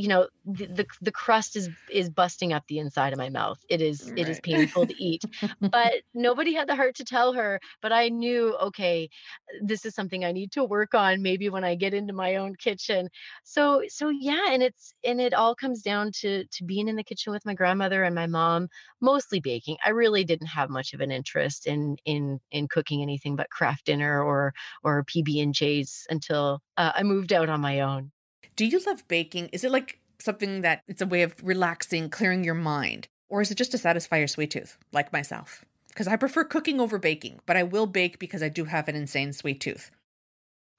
you 0.00 0.08
know 0.08 0.28
the, 0.46 0.66
the 0.66 0.86
the 1.02 1.12
crust 1.12 1.56
is 1.56 1.68
is 1.90 2.08
busting 2.08 2.52
up 2.54 2.64
the 2.68 2.78
inside 2.78 3.12
of 3.12 3.18
my 3.18 3.28
mouth. 3.28 3.58
It 3.68 3.82
is 3.82 4.12
it 4.16 4.28
is 4.28 4.40
painful 4.40 4.86
to 4.86 4.94
eat. 5.02 5.22
But 5.60 5.92
nobody 6.14 6.54
had 6.54 6.68
the 6.68 6.76
heart 6.76 6.96
to 6.96 7.04
tell 7.04 7.32
her 7.34 7.60
but 7.82 7.92
i 7.92 8.08
knew 8.08 8.56
okay 8.56 9.08
this 9.62 9.84
is 9.84 9.94
something 9.94 10.24
i 10.24 10.32
need 10.32 10.50
to 10.52 10.64
work 10.64 10.94
on 10.94 11.22
maybe 11.22 11.48
when 11.50 11.64
i 11.64 11.74
get 11.74 11.92
into 11.94 12.12
my 12.14 12.36
own 12.36 12.54
kitchen. 12.56 13.08
So 13.44 13.82
so 13.88 14.08
yeah 14.08 14.46
and 14.50 14.62
it's 14.62 14.94
and 15.04 15.20
it 15.20 15.34
all 15.34 15.54
comes 15.54 15.82
down 15.82 16.12
to 16.20 16.44
to 16.46 16.64
being 16.64 16.88
in 16.88 16.96
the 16.96 17.04
kitchen 17.04 17.32
with 17.32 17.44
my 17.44 17.54
grandmother 17.54 18.02
and 18.04 18.14
my 18.14 18.26
mom 18.26 18.68
mostly 19.00 19.40
baking. 19.40 19.76
I 19.84 19.90
really 19.90 20.24
didn't 20.24 20.46
have 20.48 20.70
much 20.70 20.94
of 20.94 21.00
an 21.00 21.10
interest 21.10 21.66
in 21.66 21.96
in 22.06 22.40
in 22.50 22.68
cooking 22.68 23.02
anything 23.02 23.36
but 23.36 23.50
Kraft 23.50 23.84
Dinner 23.86 24.22
or 24.22 24.54
or 24.82 25.04
pb 25.04 25.42
and 25.42 25.54
j's 25.54 26.06
until 26.10 26.60
uh, 26.76 26.92
i 26.94 27.02
moved 27.02 27.32
out 27.32 27.48
on 27.48 27.60
my 27.60 27.80
own 27.80 28.10
Do 28.56 28.66
you 28.66 28.80
love 28.86 29.06
baking? 29.08 29.48
Is 29.52 29.64
it 29.64 29.70
like 29.70 29.98
something 30.18 30.60
that 30.62 30.82
it's 30.86 31.02
a 31.02 31.06
way 31.06 31.22
of 31.22 31.34
relaxing, 31.42 32.10
clearing 32.10 32.44
your 32.44 32.54
mind? 32.54 33.08
Or 33.28 33.40
is 33.40 33.50
it 33.50 33.56
just 33.56 33.70
to 33.72 33.78
satisfy 33.78 34.18
your 34.18 34.28
sweet 34.28 34.50
tooth, 34.50 34.76
like 34.92 35.12
myself? 35.12 35.64
Because 35.88 36.08
I 36.08 36.16
prefer 36.16 36.44
cooking 36.44 36.80
over 36.80 36.98
baking, 36.98 37.40
but 37.46 37.56
I 37.56 37.62
will 37.62 37.86
bake 37.86 38.18
because 38.18 38.42
I 38.42 38.48
do 38.48 38.64
have 38.64 38.88
an 38.88 38.96
insane 38.96 39.32
sweet 39.32 39.60
tooth. 39.60 39.90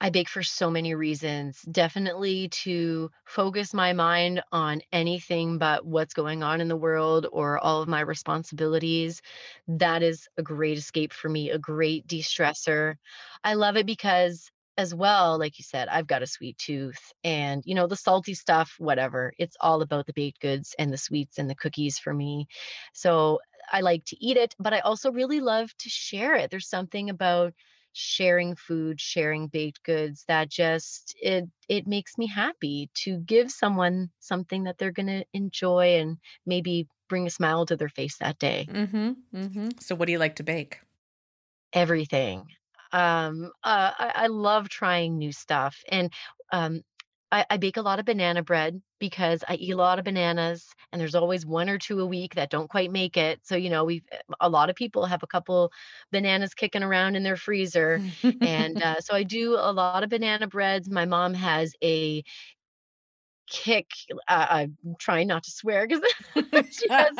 I 0.00 0.10
bake 0.10 0.28
for 0.28 0.42
so 0.42 0.68
many 0.68 0.94
reasons. 0.96 1.62
Definitely 1.62 2.48
to 2.64 3.10
focus 3.24 3.72
my 3.72 3.92
mind 3.92 4.42
on 4.50 4.80
anything 4.92 5.58
but 5.58 5.86
what's 5.86 6.12
going 6.12 6.42
on 6.42 6.60
in 6.60 6.66
the 6.66 6.76
world 6.76 7.28
or 7.30 7.58
all 7.58 7.82
of 7.82 7.88
my 7.88 8.00
responsibilities. 8.00 9.22
That 9.68 10.02
is 10.02 10.28
a 10.36 10.42
great 10.42 10.76
escape 10.76 11.12
for 11.12 11.28
me, 11.28 11.50
a 11.50 11.58
great 11.58 12.06
de 12.08 12.20
stressor. 12.20 12.96
I 13.44 13.54
love 13.54 13.76
it 13.76 13.86
because, 13.86 14.50
as 14.78 14.94
well, 14.94 15.38
like 15.38 15.58
you 15.58 15.64
said, 15.64 15.88
I've 15.88 16.06
got 16.06 16.22
a 16.22 16.26
sweet 16.26 16.58
tooth 16.58 17.12
and, 17.24 17.62
you 17.66 17.74
know, 17.74 17.86
the 17.86 17.96
salty 17.96 18.34
stuff, 18.34 18.74
whatever. 18.78 19.32
It's 19.38 19.56
all 19.60 19.82
about 19.82 20.06
the 20.06 20.12
baked 20.14 20.40
goods 20.40 20.74
and 20.78 20.92
the 20.92 20.98
sweets 20.98 21.38
and 21.38 21.48
the 21.48 21.54
cookies 21.54 21.98
for 21.98 22.12
me. 22.14 22.46
So 22.94 23.40
I 23.70 23.80
like 23.80 24.04
to 24.06 24.24
eat 24.24 24.36
it, 24.36 24.54
but 24.58 24.72
I 24.74 24.80
also 24.80 25.12
really 25.12 25.40
love 25.40 25.76
to 25.78 25.88
share 25.88 26.34
it. 26.34 26.50
There's 26.50 26.68
something 26.68 27.10
about 27.10 27.54
sharing 27.94 28.56
food 28.56 28.98
sharing 28.98 29.48
baked 29.48 29.82
goods 29.82 30.24
that 30.26 30.48
just 30.48 31.14
it 31.20 31.44
it 31.68 31.86
makes 31.86 32.16
me 32.16 32.26
happy 32.26 32.88
to 32.94 33.18
give 33.18 33.50
someone 33.50 34.10
something 34.18 34.64
that 34.64 34.78
they're 34.78 34.90
going 34.92 35.06
to 35.08 35.26
enjoy 35.34 35.96
and 35.98 36.16
maybe 36.46 36.88
bring 37.10 37.26
a 37.26 37.30
smile 37.30 37.66
to 37.66 37.76
their 37.76 37.90
face 37.90 38.16
that 38.16 38.38
day 38.38 38.70
Mm-hmm. 38.70 39.12
Mm-hmm. 39.34 39.68
So 39.80 39.94
what 39.94 40.06
do 40.06 40.12
you 40.12 40.18
like 40.18 40.36
to 40.36 40.42
bake? 40.42 40.80
everything 41.72 42.46
um 42.92 43.46
uh, 43.64 43.92
I, 43.98 44.12
I 44.16 44.26
love 44.28 44.68
trying 44.68 45.18
new 45.18 45.32
stuff 45.32 45.82
and 45.90 46.12
um 46.52 46.82
I, 47.30 47.46
I 47.50 47.56
bake 47.56 47.78
a 47.78 47.82
lot 47.82 47.98
of 47.98 48.04
banana 48.04 48.42
bread 48.42 48.82
because 48.98 49.42
I 49.48 49.54
eat 49.54 49.70
a 49.72 49.76
lot 49.76 49.98
of 49.98 50.04
bananas, 50.04 50.68
and 50.92 51.00
there's 51.00 51.14
always 51.14 51.46
one 51.46 51.68
or 51.70 51.78
two 51.78 52.00
a 52.00 52.06
week 52.06 52.34
that 52.34 52.50
don't 52.50 52.68
quite 52.68 52.90
make 52.90 53.16
it. 53.16 53.40
So, 53.46 53.56
you 53.56 53.70
know, 53.70 53.84
we've 53.84 54.04
a 54.40 54.50
lot 54.50 54.68
of 54.68 54.76
people 54.76 55.06
have 55.06 55.22
a 55.22 55.26
couple 55.26 55.72
bananas 56.10 56.52
kicking 56.54 56.82
around 56.82 57.16
in 57.16 57.22
their 57.22 57.36
freezer. 57.36 58.02
and 58.42 58.80
uh, 58.82 59.00
so 59.00 59.14
I 59.14 59.22
do 59.22 59.54
a 59.54 59.72
lot 59.72 60.04
of 60.04 60.10
banana 60.10 60.46
breads. 60.46 60.90
My 60.90 61.06
mom 61.06 61.32
has 61.34 61.74
a 61.82 62.22
kick. 63.52 63.90
Uh, 64.26 64.46
I'm 64.50 64.76
trying 64.98 65.28
not 65.28 65.44
to 65.44 65.50
swear 65.50 65.86
because 65.86 66.02
she 66.70 66.88
has 66.88 67.16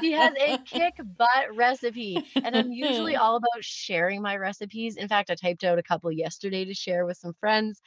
she 0.00 0.12
has 0.12 0.32
a 0.40 0.58
kick 0.64 0.94
butt 1.18 1.54
recipe, 1.54 2.24
and 2.36 2.56
I'm 2.56 2.72
usually 2.72 3.16
all 3.16 3.36
about 3.36 3.62
sharing 3.62 4.22
my 4.22 4.36
recipes. 4.36 4.96
In 4.96 5.08
fact, 5.08 5.30
I 5.30 5.34
typed 5.34 5.64
out 5.64 5.78
a 5.78 5.82
couple 5.82 6.10
yesterday 6.12 6.64
to 6.64 6.74
share 6.74 7.04
with 7.04 7.18
some 7.18 7.34
friends, 7.40 7.82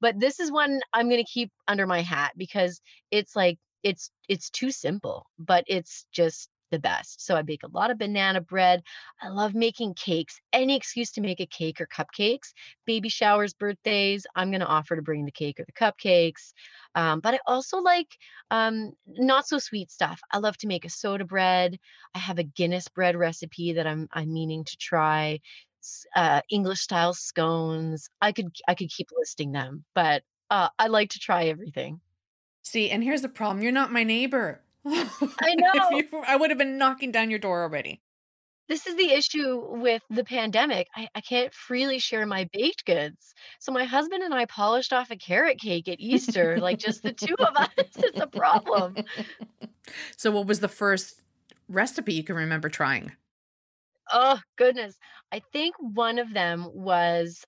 but 0.00 0.18
this 0.18 0.38
is 0.40 0.52
one 0.52 0.80
I'm 0.92 1.08
going 1.08 1.22
to 1.22 1.30
keep 1.30 1.50
under 1.66 1.86
my 1.86 2.00
hat 2.00 2.32
because 2.36 2.80
it's 3.10 3.34
like 3.34 3.58
it's 3.82 4.10
it's 4.28 4.48
too 4.48 4.70
simple, 4.70 5.26
but 5.38 5.64
it's 5.66 6.06
just 6.12 6.48
the 6.72 6.80
best. 6.80 7.24
So 7.24 7.36
I 7.36 7.42
bake 7.42 7.62
a 7.62 7.68
lot 7.68 7.92
of 7.92 7.98
banana 7.98 8.40
bread. 8.40 8.82
I 9.22 9.28
love 9.28 9.54
making 9.54 9.94
cakes. 9.94 10.40
Any 10.52 10.76
excuse 10.76 11.12
to 11.12 11.20
make 11.20 11.38
a 11.38 11.46
cake 11.46 11.80
or 11.80 11.86
cupcakes. 11.86 12.52
Baby 12.84 13.08
showers, 13.08 13.54
birthdays, 13.54 14.26
I'm 14.34 14.50
going 14.50 14.60
to 14.60 14.66
offer 14.66 14.96
to 14.96 15.02
bring 15.02 15.24
the 15.24 15.30
cake 15.30 15.60
or 15.60 15.64
the 15.64 15.72
cupcakes. 15.72 16.52
Um, 16.96 17.20
but 17.20 17.34
I 17.34 17.38
also 17.46 17.78
like 17.78 18.08
um, 18.50 18.92
not 19.06 19.46
so 19.46 19.58
sweet 19.58 19.92
stuff. 19.92 20.20
I 20.32 20.38
love 20.38 20.56
to 20.58 20.66
make 20.66 20.84
a 20.84 20.90
soda 20.90 21.24
bread. 21.24 21.78
I 22.14 22.18
have 22.18 22.40
a 22.40 22.44
Guinness 22.44 22.88
bread 22.88 23.14
recipe 23.14 23.74
that 23.74 23.86
I'm 23.86 24.08
I'm 24.12 24.32
meaning 24.32 24.64
to 24.64 24.76
try. 24.76 25.38
Uh, 26.14 26.40
English 26.48 26.80
style 26.80 27.12
scones. 27.12 28.08
I 28.20 28.30
could 28.30 28.54
I 28.68 28.74
could 28.76 28.88
keep 28.88 29.08
listing 29.18 29.50
them, 29.50 29.84
but 29.96 30.22
uh, 30.48 30.68
I 30.78 30.86
like 30.86 31.10
to 31.10 31.18
try 31.18 31.46
everything. 31.46 32.00
See, 32.62 32.88
and 32.90 33.02
here's 33.02 33.22
the 33.22 33.28
problem. 33.28 33.62
You're 33.62 33.72
not 33.72 33.90
my 33.90 34.04
neighbor. 34.04 34.61
I 34.86 35.54
know. 35.54 35.90
You, 35.90 36.08
I 36.26 36.36
would 36.36 36.50
have 36.50 36.58
been 36.58 36.78
knocking 36.78 37.12
down 37.12 37.30
your 37.30 37.38
door 37.38 37.62
already. 37.62 38.00
This 38.68 38.86
is 38.86 38.96
the 38.96 39.10
issue 39.10 39.60
with 39.68 40.02
the 40.08 40.24
pandemic. 40.24 40.86
I, 40.96 41.08
I 41.14 41.20
can't 41.20 41.52
freely 41.52 41.98
share 41.98 42.24
my 42.26 42.48
baked 42.52 42.86
goods. 42.86 43.34
So 43.60 43.72
my 43.72 43.84
husband 43.84 44.22
and 44.22 44.32
I 44.32 44.46
polished 44.46 44.92
off 44.92 45.10
a 45.10 45.16
carrot 45.16 45.60
cake 45.60 45.88
at 45.88 46.00
Easter, 46.00 46.58
like 46.58 46.78
just 46.78 47.02
the 47.02 47.12
two 47.12 47.34
of 47.38 47.54
us. 47.56 47.68
It's 47.76 48.20
a 48.20 48.26
problem. 48.26 48.96
So, 50.16 50.30
what 50.30 50.46
was 50.46 50.60
the 50.60 50.68
first 50.68 51.20
recipe 51.68 52.14
you 52.14 52.22
can 52.22 52.36
remember 52.36 52.68
trying? 52.68 53.12
Oh 54.12 54.38
goodness. 54.56 54.96
I 55.32 55.42
think 55.52 55.74
one 55.78 56.20
of 56.20 56.32
them 56.32 56.68
was 56.72 57.44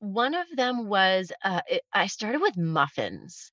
one 0.00 0.34
of 0.34 0.46
them 0.56 0.88
was 0.88 1.32
uh, 1.44 1.60
it, 1.68 1.82
I 1.92 2.06
started 2.06 2.40
with 2.40 2.56
muffins. 2.56 3.52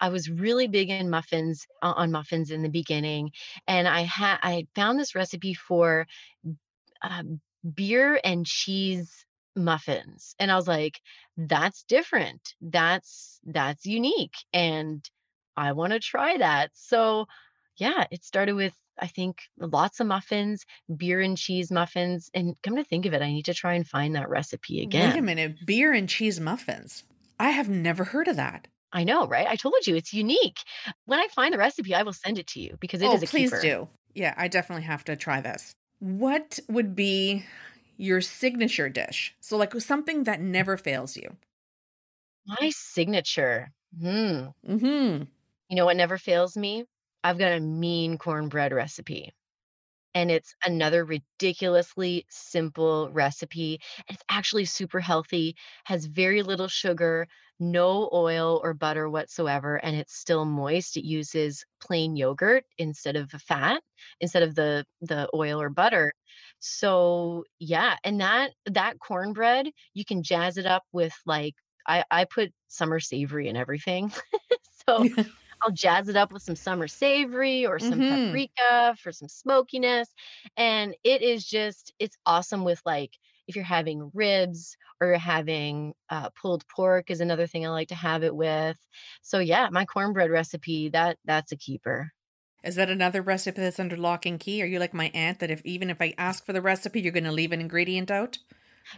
I 0.00 0.08
was 0.10 0.30
really 0.30 0.68
big 0.68 0.90
in 0.90 1.10
muffins 1.10 1.66
uh, 1.82 1.94
on 1.96 2.12
muffins 2.12 2.50
in 2.50 2.62
the 2.62 2.68
beginning, 2.68 3.30
and 3.66 3.86
I 3.88 4.02
had 4.02 4.38
I 4.42 4.66
found 4.74 4.98
this 4.98 5.14
recipe 5.14 5.54
for 5.54 6.06
uh, 7.02 7.22
beer 7.74 8.20
and 8.24 8.46
cheese 8.46 9.24
muffins, 9.56 10.34
and 10.38 10.50
I 10.50 10.56
was 10.56 10.68
like, 10.68 11.00
"That's 11.36 11.84
different. 11.84 12.54
That's 12.60 13.40
that's 13.44 13.86
unique, 13.86 14.36
and 14.52 15.08
I 15.56 15.72
want 15.72 15.92
to 15.92 16.00
try 16.00 16.38
that." 16.38 16.70
So, 16.74 17.26
yeah, 17.76 18.06
it 18.10 18.24
started 18.24 18.54
with 18.54 18.74
I 18.98 19.06
think 19.06 19.42
lots 19.58 20.00
of 20.00 20.06
muffins, 20.06 20.64
beer 20.94 21.20
and 21.20 21.36
cheese 21.36 21.70
muffins. 21.70 22.30
And 22.34 22.56
come 22.62 22.76
to 22.76 22.84
think 22.84 23.06
of 23.06 23.14
it, 23.14 23.22
I 23.22 23.32
need 23.32 23.46
to 23.46 23.54
try 23.54 23.74
and 23.74 23.86
find 23.86 24.14
that 24.14 24.28
recipe 24.28 24.82
again. 24.82 25.10
Wait 25.10 25.18
a 25.18 25.22
minute, 25.22 25.66
beer 25.66 25.92
and 25.92 26.08
cheese 26.08 26.40
muffins. 26.40 27.04
I 27.38 27.50
have 27.50 27.68
never 27.68 28.04
heard 28.04 28.28
of 28.28 28.36
that. 28.36 28.68
I 28.92 29.04
know, 29.04 29.26
right? 29.26 29.46
I 29.46 29.56
told 29.56 29.86
you 29.86 29.96
it's 29.96 30.14
unique. 30.14 30.58
When 31.04 31.18
I 31.18 31.28
find 31.28 31.52
the 31.52 31.58
recipe, 31.58 31.94
I 31.94 32.02
will 32.02 32.12
send 32.12 32.38
it 32.38 32.46
to 32.48 32.60
you 32.60 32.76
because 32.80 33.02
it 33.02 33.06
oh, 33.06 33.14
is 33.14 33.22
a 33.22 33.26
please 33.26 33.50
keeper. 33.50 33.60
do. 33.60 33.88
Yeah, 34.14 34.34
I 34.36 34.48
definitely 34.48 34.84
have 34.84 35.04
to 35.04 35.16
try 35.16 35.40
this. 35.40 35.74
What 35.98 36.58
would 36.68 36.96
be 36.96 37.44
your 37.98 38.20
signature 38.20 38.88
dish? 38.88 39.34
So, 39.40 39.56
like 39.56 39.74
something 39.80 40.24
that 40.24 40.40
never 40.40 40.76
fails 40.76 41.16
you. 41.16 41.36
My 42.46 42.70
signature. 42.70 43.72
Hmm. 44.00 44.48
Mm-hmm. 44.66 45.24
You 45.68 45.76
know 45.76 45.84
what 45.84 45.96
never 45.96 46.16
fails 46.16 46.56
me? 46.56 46.84
I've 47.26 47.38
got 47.38 47.52
a 47.52 47.60
mean 47.60 48.18
cornbread 48.18 48.72
recipe. 48.72 49.32
And 50.14 50.30
it's 50.30 50.54
another 50.64 51.04
ridiculously 51.04 52.24
simple 52.30 53.10
recipe. 53.12 53.80
It's 54.08 54.22
actually 54.30 54.64
super 54.64 55.00
healthy, 55.00 55.56
has 55.84 56.06
very 56.06 56.42
little 56.42 56.68
sugar, 56.68 57.28
no 57.60 58.08
oil 58.12 58.60
or 58.64 58.74
butter 58.74 59.10
whatsoever, 59.10 59.76
and 59.76 59.94
it's 59.96 60.14
still 60.16 60.46
moist. 60.46 60.96
It 60.96 61.04
uses 61.04 61.64
plain 61.82 62.16
yogurt 62.16 62.64
instead 62.78 63.16
of 63.16 63.30
fat, 63.32 63.82
instead 64.20 64.42
of 64.42 64.54
the 64.54 64.86
the 65.02 65.28
oil 65.34 65.60
or 65.60 65.70
butter. 65.70 66.14
So 66.60 67.44
yeah, 67.58 67.96
and 68.04 68.20
that 68.20 68.54
that 68.66 68.98
cornbread, 69.00 69.70
you 69.94 70.04
can 70.04 70.22
jazz 70.22 70.56
it 70.58 70.66
up 70.66 70.84
with 70.92 71.14
like 71.26 71.54
I 71.86 72.04
I 72.10 72.24
put 72.24 72.52
summer 72.68 73.00
savory 73.00 73.48
in 73.48 73.56
everything. 73.56 74.12
so 74.88 75.08
I'll 75.62 75.72
jazz 75.72 76.08
it 76.08 76.16
up 76.16 76.32
with 76.32 76.42
some 76.42 76.56
summer 76.56 76.88
savory 76.88 77.66
or 77.66 77.78
some 77.78 78.02
Mhm. 78.02 78.42
paprika 78.42 78.96
for 79.00 79.12
some 79.12 79.28
smokiness. 79.28 80.08
And 80.56 80.96
it 81.04 81.22
is 81.22 81.44
just, 81.46 81.92
it's 81.98 82.16
awesome 82.26 82.64
with 82.64 82.80
like, 82.84 83.12
if 83.48 83.54
you're 83.56 83.64
having 83.64 84.10
ribs 84.12 84.76
or 85.00 85.08
you're 85.08 85.18
having 85.18 85.94
uh, 86.10 86.30
pulled 86.30 86.66
pork 86.68 87.10
is 87.10 87.20
another 87.20 87.46
thing 87.46 87.64
I 87.66 87.70
like 87.70 87.88
to 87.88 87.94
have 87.94 88.22
it 88.24 88.34
with. 88.34 88.76
So 89.22 89.38
yeah, 89.38 89.68
my 89.70 89.84
cornbread 89.84 90.30
recipe, 90.30 90.88
that 90.90 91.18
that's 91.24 91.52
a 91.52 91.56
keeper. 91.56 92.10
Is 92.62 92.74
that 92.74 92.90
another 92.90 93.22
recipe 93.22 93.62
that's 93.62 93.80
under 93.80 93.96
lock 93.96 94.26
and 94.26 94.38
key? 94.38 94.62
Are 94.62 94.66
you 94.66 94.78
like 94.78 94.92
my 94.92 95.08
aunt 95.14 95.38
that 95.38 95.50
if 95.50 95.64
even 95.64 95.88
if 95.88 96.02
I 96.02 96.12
ask 96.18 96.44
for 96.44 96.52
the 96.52 96.60
recipe, 96.60 97.00
you're 97.00 97.10
going 97.12 97.24
to 97.24 97.32
leave 97.32 97.50
an 97.52 97.62
ingredient 97.62 98.10
out? 98.10 98.36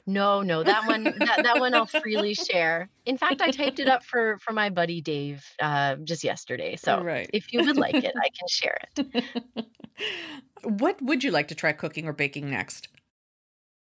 No, 0.06 0.42
no, 0.42 0.62
that 0.62 0.86
one 0.86 1.04
that, 1.04 1.42
that 1.42 1.58
one 1.58 1.74
I'll 1.74 1.86
freely 1.86 2.34
share. 2.50 2.88
In 3.06 3.16
fact, 3.16 3.40
I 3.40 3.50
typed 3.50 3.78
it 3.78 3.88
up 3.88 4.04
for 4.04 4.38
for 4.38 4.52
my 4.52 4.70
buddy 4.70 5.00
Dave 5.00 5.44
uh, 5.60 5.96
just 5.96 6.24
yesterday. 6.24 6.76
So 6.76 7.02
Right. 7.02 7.28
if 7.32 7.52
you 7.52 7.64
would 7.64 7.76
like 7.76 7.94
it, 7.94 8.14
I 8.16 8.28
can 8.28 8.48
share 8.48 8.78
it. 8.96 9.66
what 10.62 11.00
would 11.02 11.24
you 11.24 11.30
like 11.30 11.48
to 11.48 11.54
try 11.54 11.72
cooking 11.72 12.06
or 12.06 12.12
baking 12.12 12.50
next? 12.50 12.88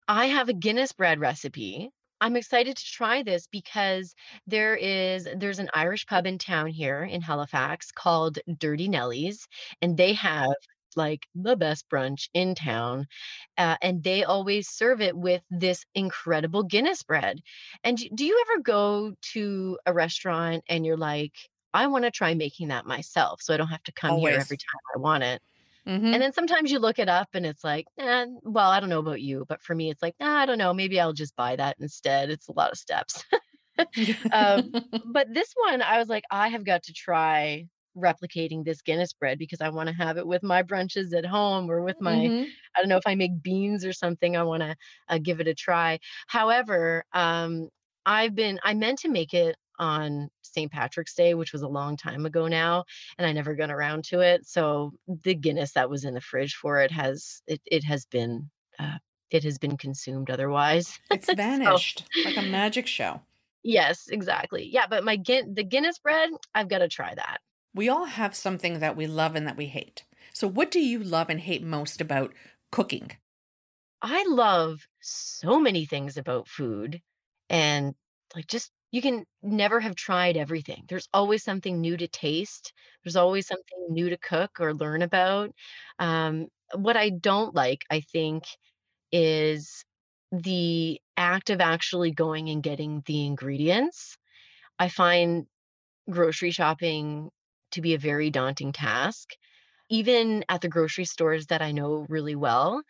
I 0.07 0.27
have 0.27 0.49
a 0.49 0.53
Guinness 0.53 0.93
bread 0.93 1.19
recipe. 1.19 1.91
I'm 2.19 2.35
excited 2.35 2.75
to 2.77 2.83
try 2.85 3.21
this 3.21 3.47
because 3.47 4.15
there 4.47 4.75
is 4.75 5.27
there's 5.35 5.59
an 5.59 5.69
Irish 5.73 6.05
pub 6.07 6.25
in 6.25 6.37
town 6.39 6.67
here 6.67 7.03
in 7.03 7.21
Halifax 7.21 7.91
called 7.91 8.39
Durty 8.57 8.87
Nelly's, 8.87 9.47
and 9.81 9.95
they 9.95 10.13
have 10.13 10.53
like 10.97 11.27
the 11.35 11.55
best 11.55 11.89
brunch 11.89 12.29
in 12.33 12.55
town. 12.55 13.07
Uh, 13.57 13.77
and 13.81 14.03
they 14.03 14.23
always 14.23 14.69
serve 14.69 15.01
it 15.01 15.15
with 15.17 15.43
this 15.49 15.85
incredible 15.95 16.63
Guinness 16.63 17.03
bread. 17.03 17.41
And 17.83 17.97
do 18.15 18.25
you 18.25 18.43
ever 18.49 18.61
go 18.61 19.13
to 19.33 19.79
a 19.85 19.93
restaurant 19.93 20.63
and 20.69 20.85
you're 20.85 20.97
like, 20.97 21.33
I 21.73 21.87
want 21.87 22.05
to 22.05 22.11
try 22.11 22.33
making 22.33 22.69
that 22.69 22.85
myself 22.85 23.41
so 23.41 23.53
I 23.53 23.57
don't 23.57 23.67
have 23.69 23.83
to 23.83 23.93
come 23.93 24.17
here 24.17 24.39
every 24.39 24.57
time 24.57 24.81
I 24.95 24.99
want 24.99 25.23
it? 25.23 25.41
Mhm. 25.85 26.13
And 26.13 26.21
then 26.21 26.31
sometimes 26.33 26.71
you 26.71 26.79
look 26.79 26.99
it 26.99 27.09
up 27.09 27.29
and 27.33 27.45
it's 27.45 27.63
like, 27.63 27.85
eh, 27.97 28.25
well, 28.43 28.69
I 28.71 28.79
don't 28.79 28.89
know 28.89 28.99
about 28.99 29.21
you, 29.21 29.45
but 29.47 29.61
for 29.61 29.75
me, 29.75 29.89
it's 29.91 30.01
like, 30.01 30.15
nah, 30.19 30.37
I 30.39 30.45
don't 30.45 30.57
know. 30.57 30.73
Maybe 30.73 30.99
I'll 30.99 31.13
just 31.13 31.35
buy 31.35 31.55
that 31.57 31.77
instead. 31.79 32.29
It's 32.29 32.47
a 32.47 32.53
lot 32.53 32.71
of 32.71 32.77
steps. 32.77 33.25
um, 34.31 34.75
but 35.03 35.33
this 35.33 35.53
one, 35.55 35.81
I 35.81 35.99
was 35.99 36.09
like, 36.09 36.23
I 36.31 36.49
have 36.49 36.63
got 36.65 36.83
to 36.83 36.93
try 36.93 37.67
replicating 37.97 38.63
this 38.63 38.81
Guinness 38.81 39.13
bread 39.13 39.39
because 39.39 39.61
I 39.61 39.69
want 39.69 39.89
to 39.89 39.95
have 39.95 40.17
it 40.17 40.27
with 40.27 40.43
my 40.43 40.63
brunches 40.63 41.13
at 41.17 41.25
home 41.25 41.69
or 41.69 41.81
with 41.81 41.97
my, 41.99 42.31
Mhm. 42.31 42.53
I 42.75 42.79
don't 42.79 42.89
know 42.89 42.97
if 42.97 43.07
I 43.07 43.15
make 43.15 43.41
beans 43.41 43.85
or 43.85 43.93
something, 43.93 44.35
I 44.37 44.43
want 44.43 44.63
to 44.63 44.75
uh, 45.09 45.17
give 45.19 45.39
it 45.39 45.47
a 45.47 45.55
try. 45.55 45.99
However, 46.27 47.03
um, 47.13 47.69
I've 48.05 48.35
been, 48.35 48.59
I 48.63 48.73
meant 48.73 48.99
to 48.99 49.09
make 49.09 49.33
it 49.33 49.55
on 49.79 50.29
St. 50.41 50.71
Patrick's 50.71 51.13
Day, 51.13 51.33
which 51.33 51.53
was 51.53 51.61
a 51.61 51.67
long 51.67 51.97
time 51.97 52.25
ago 52.25 52.47
now, 52.47 52.85
and 53.17 53.27
I 53.27 53.31
never 53.33 53.53
got 53.55 53.69
around 53.69 54.05
to 54.05 54.21
it. 54.21 54.47
So 54.47 54.91
the 55.07 55.35
Guinness 55.35 55.73
that 55.73 55.89
was 55.89 56.05
in 56.05 56.13
the 56.13 56.21
fridge 56.21 56.55
for 56.55 56.79
it 56.81 56.91
has, 56.91 57.41
it, 57.47 57.61
it 57.65 57.83
has 57.83 58.05
been, 58.05 58.49
uh, 58.79 58.97
it 59.29 59.43
has 59.43 59.57
been 59.57 59.77
consumed 59.77 60.29
otherwise. 60.29 60.99
It's 61.09 61.29
So, 61.29 61.33
vanished 61.35 62.05
like 62.23 62.37
a 62.37 62.41
magic 62.41 62.87
show. 62.87 63.21
yes, 63.63 64.07
exactly. 64.09 64.69
Yeah, 64.71 64.87
but 64.87 65.03
my 65.03 65.17
the 65.17 65.63
Guinness 65.67 65.99
bread, 65.99 66.29
I've 66.53 66.69
got 66.69 66.79
to 66.79 66.87
try 66.87 67.13
that. 67.15 67.39
We 67.77 67.89
all 67.89 68.05
have 68.05 68.35
something 68.35 68.79
that 68.79 68.95
we 68.97 69.05
love 69.05 69.35
and 69.35 69.45
that 69.45 69.55
we 69.55 69.67
hate. 69.67 70.03
So, 70.33 70.47
what 70.47 70.71
do 70.71 70.79
you 70.79 70.97
love 70.97 71.29
and 71.29 71.39
hate 71.39 71.61
most 71.61 72.01
about 72.01 72.33
cooking? 72.71 73.11
I 74.01 74.25
love 74.27 74.79
so 74.99 75.59
many 75.59 75.85
things 75.85 76.17
about 76.17 76.47
food 76.47 77.03
and 77.51 77.93
like 78.35 78.47
just 78.47 78.71
you 78.89 79.03
can 79.03 79.25
never 79.43 79.79
have 79.79 79.93
tried 79.93 80.37
everything. 80.37 80.85
There's 80.89 81.07
always 81.13 81.43
something 81.43 81.79
new 81.79 81.95
to 81.97 82.07
taste. 82.07 82.73
There's 83.03 83.15
always 83.15 83.45
something 83.45 83.87
new 83.89 84.09
to 84.09 84.17
cook 84.17 84.59
or 84.59 84.73
learn 84.73 85.03
about. 85.03 85.51
Um, 85.99 86.47
what 86.73 86.97
I 86.97 87.11
don't 87.11 87.53
like, 87.53 87.85
I 87.91 87.99
think, 87.99 88.45
is 89.11 89.85
the 90.31 90.99
act 91.15 91.51
of 91.51 91.61
actually 91.61 92.11
going 92.11 92.49
and 92.49 92.63
getting 92.63 93.03
the 93.05 93.27
ingredients. 93.27 94.17
I 94.79 94.89
find 94.89 95.45
grocery 96.09 96.51
shopping 96.51 97.29
to 97.71 97.81
be 97.81 97.93
a 97.93 97.99
very 97.99 98.29
daunting 98.29 98.71
task. 98.71 99.31
Even 99.89 100.43
at 100.49 100.61
the 100.61 100.69
grocery 100.69 101.05
stores 101.05 101.47
that 101.47 101.61
I 101.61 101.71
know 101.71 102.05
really 102.09 102.35
well, 102.35 102.83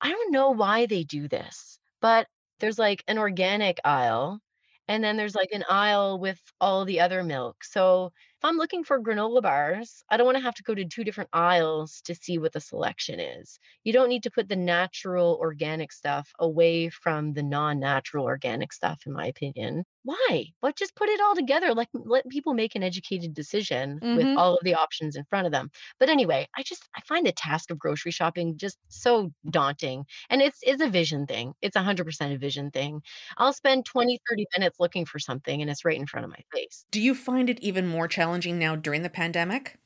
I 0.00 0.10
don't 0.10 0.32
know 0.32 0.50
why 0.50 0.86
they 0.86 1.04
do 1.04 1.28
this, 1.28 1.78
but 2.00 2.28
there's 2.60 2.78
like 2.78 3.04
an 3.08 3.18
organic 3.18 3.78
aisle, 3.84 4.40
and 4.88 5.02
then 5.04 5.16
there's 5.16 5.34
like 5.34 5.50
an 5.52 5.64
aisle 5.68 6.18
with 6.18 6.40
all 6.60 6.84
the 6.84 7.00
other 7.00 7.22
milk. 7.24 7.64
So 7.64 8.12
I'm 8.46 8.56
looking 8.56 8.84
for 8.84 9.00
granola 9.02 9.42
bars, 9.42 10.02
I 10.08 10.16
don't 10.16 10.24
want 10.26 10.36
to 10.38 10.42
have 10.42 10.54
to 10.54 10.62
go 10.62 10.74
to 10.74 10.84
two 10.86 11.02
different 11.04 11.30
aisles 11.32 12.00
to 12.02 12.14
see 12.14 12.38
what 12.38 12.52
the 12.52 12.60
selection 12.60 13.18
is. 13.20 13.58
You 13.84 13.92
don't 13.92 14.08
need 14.08 14.22
to 14.22 14.30
put 14.30 14.48
the 14.48 14.54
natural 14.56 15.36
organic 15.40 15.90
stuff 15.92 16.30
away 16.38 16.88
from 16.88 17.32
the 17.34 17.42
non-natural 17.42 18.24
organic 18.24 18.72
stuff, 18.72 19.02
in 19.06 19.12
my 19.12 19.26
opinion. 19.26 19.84
Why? 20.04 20.46
But 20.62 20.76
just 20.76 20.94
put 20.94 21.08
it 21.08 21.20
all 21.20 21.34
together. 21.34 21.74
Like 21.74 21.88
let 21.92 22.28
people 22.28 22.54
make 22.54 22.74
an 22.76 22.84
educated 22.84 23.34
decision 23.34 24.02
with 24.12 24.28
Mhm. 24.28 24.36
all 24.36 24.54
of 24.56 24.64
the 24.64 24.74
options 24.74 25.16
in 25.16 25.24
front 25.24 25.46
of 25.46 25.52
them. 25.52 25.68
But 25.98 26.08
anyway, 26.08 26.46
I 26.56 26.62
just 26.62 26.88
I 26.96 27.00
find 27.02 27.26
the 27.26 27.32
task 27.32 27.70
of 27.72 27.78
grocery 27.80 28.12
shopping 28.12 28.56
just 28.56 28.78
so 28.88 29.32
daunting. 29.50 30.04
And 30.30 30.40
it's 30.40 30.58
it's 30.62 30.80
a 30.82 30.88
vision 30.88 31.26
thing. 31.26 31.54
It's 31.62 31.74
100% 31.76 32.32
a 32.34 32.38
vision 32.38 32.70
thing. 32.70 33.02
I'll 33.38 33.52
spend 33.52 33.84
20, 33.86 34.20
30 34.28 34.46
minutes 34.56 34.78
looking 34.78 35.04
for 35.04 35.18
something 35.18 35.60
and 35.60 35.70
it's 35.70 35.84
right 35.84 35.98
in 35.98 36.06
front 36.06 36.24
of 36.24 36.30
my 36.30 36.42
face. 36.54 36.86
Do 36.90 37.00
you 37.00 37.14
find 37.14 37.48
it 37.50 37.60
even 37.60 37.86
more 37.86 38.08
challenging 38.08 38.35
now 38.44 38.76
during 38.76 39.02
the 39.02 39.10
pandemic? 39.10 39.78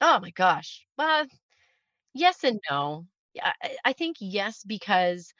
Oh 0.00 0.18
my 0.20 0.30
gosh. 0.30 0.84
Well, 0.96 1.26
yes 2.14 2.44
and 2.44 2.60
no. 2.70 3.06
Yeah, 3.34 3.52
I, 3.62 3.76
I 3.84 3.92
think 3.92 4.16
yes 4.20 4.62
because 4.66 5.32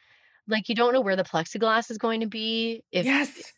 like 0.49 0.69
you 0.69 0.75
don't 0.75 0.93
know 0.93 1.01
where 1.01 1.17
the 1.17 1.25
plexiglass 1.25 1.91
is 1.91 1.99
going 1.99 2.21
to 2.21 2.27
be 2.27 2.83
if 2.91 3.05
yes, 3.05 3.53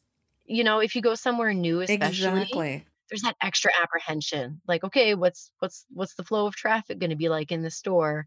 you 0.44 0.64
know 0.64 0.80
if 0.80 0.94
you 0.94 1.02
go 1.02 1.14
somewhere 1.14 1.52
new 1.54 1.80
especially 1.80 2.42
exactly. 2.42 2.85
there's 3.11 3.22
that 3.22 3.37
extra 3.40 3.70
apprehension 3.83 4.61
like 4.68 4.85
okay 4.85 5.14
what's 5.14 5.50
what's 5.59 5.87
what's 5.90 6.14
the 6.14 6.24
flow 6.24 6.46
of 6.46 6.54
traffic 6.54 6.98
going 6.98 7.11
to 7.11 7.16
be 7.16 7.28
like 7.28 7.52
in 7.52 7.62
the 7.62 7.70
store 7.70 8.26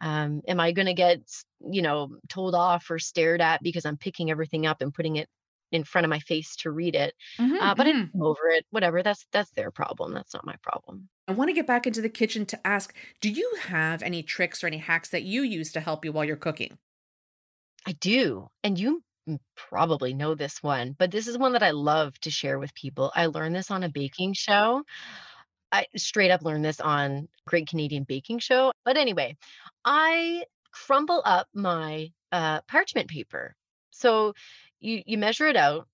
um 0.00 0.42
am 0.48 0.60
i 0.60 0.72
going 0.72 0.86
to 0.86 0.94
get 0.94 1.20
you 1.70 1.82
know 1.82 2.16
told 2.28 2.54
off 2.54 2.90
or 2.90 2.98
stared 2.98 3.40
at 3.40 3.62
because 3.62 3.84
i'm 3.84 3.96
picking 3.96 4.30
everything 4.30 4.66
up 4.66 4.82
and 4.82 4.94
putting 4.94 5.16
it 5.16 5.28
in 5.74 5.84
front 5.84 6.04
of 6.04 6.10
my 6.10 6.20
face 6.20 6.56
to 6.56 6.70
read 6.70 6.94
it 6.94 7.14
Mhm, 7.38 7.60
uh, 7.60 7.74
but 7.74 7.86
mhm. 7.86 8.10
i'm 8.14 8.22
over 8.22 8.48
it 8.48 8.64
whatever 8.70 9.02
that's 9.02 9.26
that's 9.32 9.50
their 9.52 9.70
problem 9.70 10.14
that's 10.14 10.34
not 10.34 10.46
my 10.46 10.56
problem 10.62 11.08
I 11.26 11.32
want 11.32 11.48
to 11.48 11.54
get 11.54 11.66
back 11.66 11.86
into 11.86 12.02
the 12.02 12.10
kitchen 12.10 12.44
to 12.46 12.66
ask 12.66 12.94
Do 13.22 13.30
you 13.30 13.56
have 13.62 14.02
any 14.02 14.22
tricks 14.22 14.62
or 14.62 14.66
any 14.66 14.76
hacks 14.78 15.08
that 15.08 15.22
you 15.22 15.42
use 15.42 15.72
to 15.72 15.80
help 15.80 16.04
you 16.04 16.12
while 16.12 16.24
you're 16.24 16.36
cooking? 16.36 16.76
i 17.86 17.92
do 17.92 18.48
and 18.62 18.78
you 18.78 19.02
probably 19.56 20.12
know 20.12 20.34
this 20.34 20.62
one 20.62 20.94
but 20.98 21.10
this 21.10 21.26
is 21.26 21.38
one 21.38 21.52
that 21.52 21.62
i 21.62 21.70
love 21.70 22.18
to 22.20 22.30
share 22.30 22.58
with 22.58 22.74
people 22.74 23.10
i 23.14 23.26
learned 23.26 23.54
this 23.54 23.70
on 23.70 23.82
a 23.82 23.88
baking 23.88 24.32
show 24.34 24.82
I 25.72 25.86
straight 25.96 26.30
up 26.30 26.42
learned 26.42 26.64
this 26.64 26.80
on 26.80 27.26
Great 27.48 27.66
Canadian 27.66 28.04
Baking 28.04 28.38
Show. 28.38 28.70
But 28.84 28.96
anyway, 28.96 29.36
I 29.84 30.44
crumble 30.70 31.20
up 31.24 31.48
my 31.52 32.12
uh, 32.30 32.60
parchment 32.68 33.08
paper. 33.10 33.56
So 33.90 34.34
you 34.84 35.02
you 35.06 35.18
measure 35.18 35.46
it 35.46 35.56
out, 35.56 35.88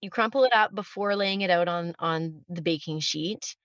you 0.00 0.10
crumple 0.10 0.44
it 0.44 0.52
up 0.52 0.74
before 0.74 1.14
laying 1.16 1.42
it 1.42 1.50
out 1.50 1.68
on 1.68 1.94
on 1.98 2.44
the 2.48 2.62
baking 2.62 3.00
sheet, 3.00 3.56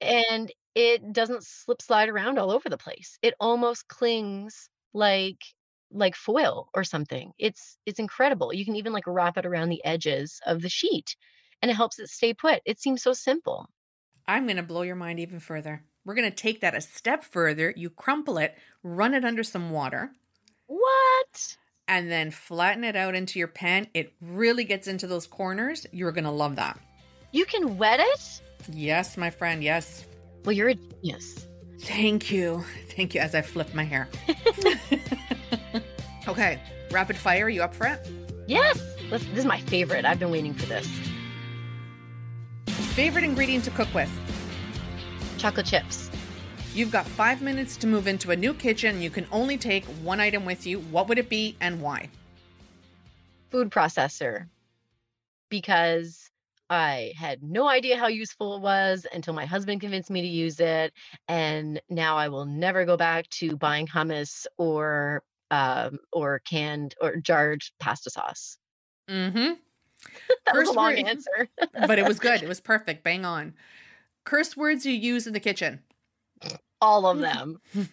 and 0.00 0.50
it 0.74 1.12
doesn't 1.12 1.44
slip 1.44 1.82
slide 1.82 2.08
around 2.08 2.38
all 2.38 2.50
over 2.50 2.68
the 2.68 2.78
place. 2.78 3.18
It 3.22 3.34
almost 3.40 3.88
clings 3.88 4.70
like 4.94 5.42
like 5.90 6.14
foil 6.14 6.68
or 6.74 6.84
something. 6.84 7.32
It's 7.38 7.78
it's 7.86 7.98
incredible. 7.98 8.52
You 8.52 8.64
can 8.64 8.76
even 8.76 8.92
like 8.92 9.06
wrap 9.06 9.38
it 9.38 9.46
around 9.46 9.68
the 9.68 9.84
edges 9.84 10.40
of 10.46 10.62
the 10.62 10.68
sheet 10.68 11.16
and 11.62 11.70
it 11.70 11.74
helps 11.74 11.98
it 11.98 12.08
stay 12.08 12.34
put. 12.34 12.60
It 12.64 12.80
seems 12.80 13.02
so 13.02 13.12
simple. 13.12 13.68
I'm 14.26 14.44
going 14.44 14.56
to 14.56 14.62
blow 14.62 14.82
your 14.82 14.96
mind 14.96 15.20
even 15.20 15.40
further. 15.40 15.82
We're 16.04 16.14
going 16.14 16.30
to 16.30 16.36
take 16.36 16.60
that 16.60 16.74
a 16.74 16.80
step 16.80 17.24
further. 17.24 17.72
You 17.76 17.90
crumple 17.90 18.38
it, 18.38 18.56
run 18.82 19.14
it 19.14 19.24
under 19.24 19.42
some 19.42 19.70
water. 19.70 20.12
What? 20.66 21.56
And 21.88 22.10
then 22.10 22.30
flatten 22.30 22.84
it 22.84 22.96
out 22.96 23.14
into 23.14 23.38
your 23.38 23.48
pan. 23.48 23.88
It 23.94 24.12
really 24.20 24.64
gets 24.64 24.86
into 24.86 25.06
those 25.06 25.26
corners. 25.26 25.86
You're 25.90 26.12
going 26.12 26.24
to 26.24 26.30
love 26.30 26.56
that. 26.56 26.78
You 27.32 27.46
can 27.46 27.78
wet 27.78 28.00
it? 28.00 28.42
Yes, 28.70 29.16
my 29.16 29.30
friend. 29.30 29.64
Yes. 29.64 30.06
Well, 30.44 30.52
you're 30.52 30.68
a 30.68 30.74
genius. 30.74 31.46
Thank 31.80 32.30
you. 32.30 32.64
Thank 32.90 33.14
you 33.14 33.20
as 33.20 33.34
I 33.34 33.40
flip 33.40 33.72
my 33.74 33.84
hair. 33.84 34.08
okay, 36.28 36.60
rapid 36.90 37.16
fire. 37.16 37.46
Are 37.46 37.48
you 37.48 37.62
up 37.62 37.74
for 37.74 37.86
it? 37.86 38.06
Yes. 38.46 38.80
Let's, 39.10 39.24
this 39.26 39.38
is 39.38 39.44
my 39.44 39.60
favorite. 39.60 40.04
I've 40.04 40.18
been 40.18 40.30
waiting 40.30 40.54
for 40.54 40.66
this. 40.66 40.88
Favorite 42.66 43.24
ingredient 43.24 43.64
to 43.64 43.70
cook 43.70 43.92
with? 43.94 44.10
Chocolate 45.38 45.66
chips. 45.66 46.07
You've 46.78 46.92
got 46.92 47.08
five 47.08 47.42
minutes 47.42 47.76
to 47.78 47.88
move 47.88 48.06
into 48.06 48.30
a 48.30 48.36
new 48.36 48.54
kitchen. 48.54 49.02
You 49.02 49.10
can 49.10 49.26
only 49.32 49.58
take 49.58 49.84
one 50.04 50.20
item 50.20 50.44
with 50.44 50.64
you. 50.64 50.78
What 50.78 51.08
would 51.08 51.18
it 51.18 51.28
be 51.28 51.56
and 51.60 51.82
why? 51.82 52.08
Food 53.50 53.70
processor. 53.70 54.46
Because 55.48 56.30
I 56.70 57.14
had 57.16 57.42
no 57.42 57.66
idea 57.68 57.98
how 57.98 58.06
useful 58.06 58.54
it 58.54 58.60
was 58.60 59.08
until 59.12 59.34
my 59.34 59.44
husband 59.44 59.80
convinced 59.80 60.08
me 60.08 60.20
to 60.20 60.28
use 60.28 60.60
it. 60.60 60.92
And 61.26 61.82
now 61.90 62.16
I 62.16 62.28
will 62.28 62.46
never 62.46 62.84
go 62.84 62.96
back 62.96 63.28
to 63.30 63.56
buying 63.56 63.88
hummus 63.88 64.46
or 64.56 65.24
um, 65.50 65.98
or 66.12 66.38
canned 66.38 66.94
or 67.00 67.16
jarred 67.16 67.64
pasta 67.80 68.08
sauce. 68.08 68.56
Mm-hmm. 69.10 69.54
that 70.46 70.54
was 70.54 70.68
a 70.68 70.72
long 70.74 70.94
word- 70.94 71.08
answer. 71.08 71.48
But 71.72 71.98
it 71.98 72.06
was 72.06 72.20
good. 72.20 72.40
It 72.40 72.48
was 72.48 72.60
perfect. 72.60 73.02
Bang 73.02 73.24
on. 73.24 73.54
Curse 74.22 74.56
words 74.56 74.86
you 74.86 74.92
use 74.92 75.26
in 75.26 75.32
the 75.32 75.40
kitchen. 75.40 75.80
All 76.80 77.06
of 77.06 77.20
them. 77.20 77.58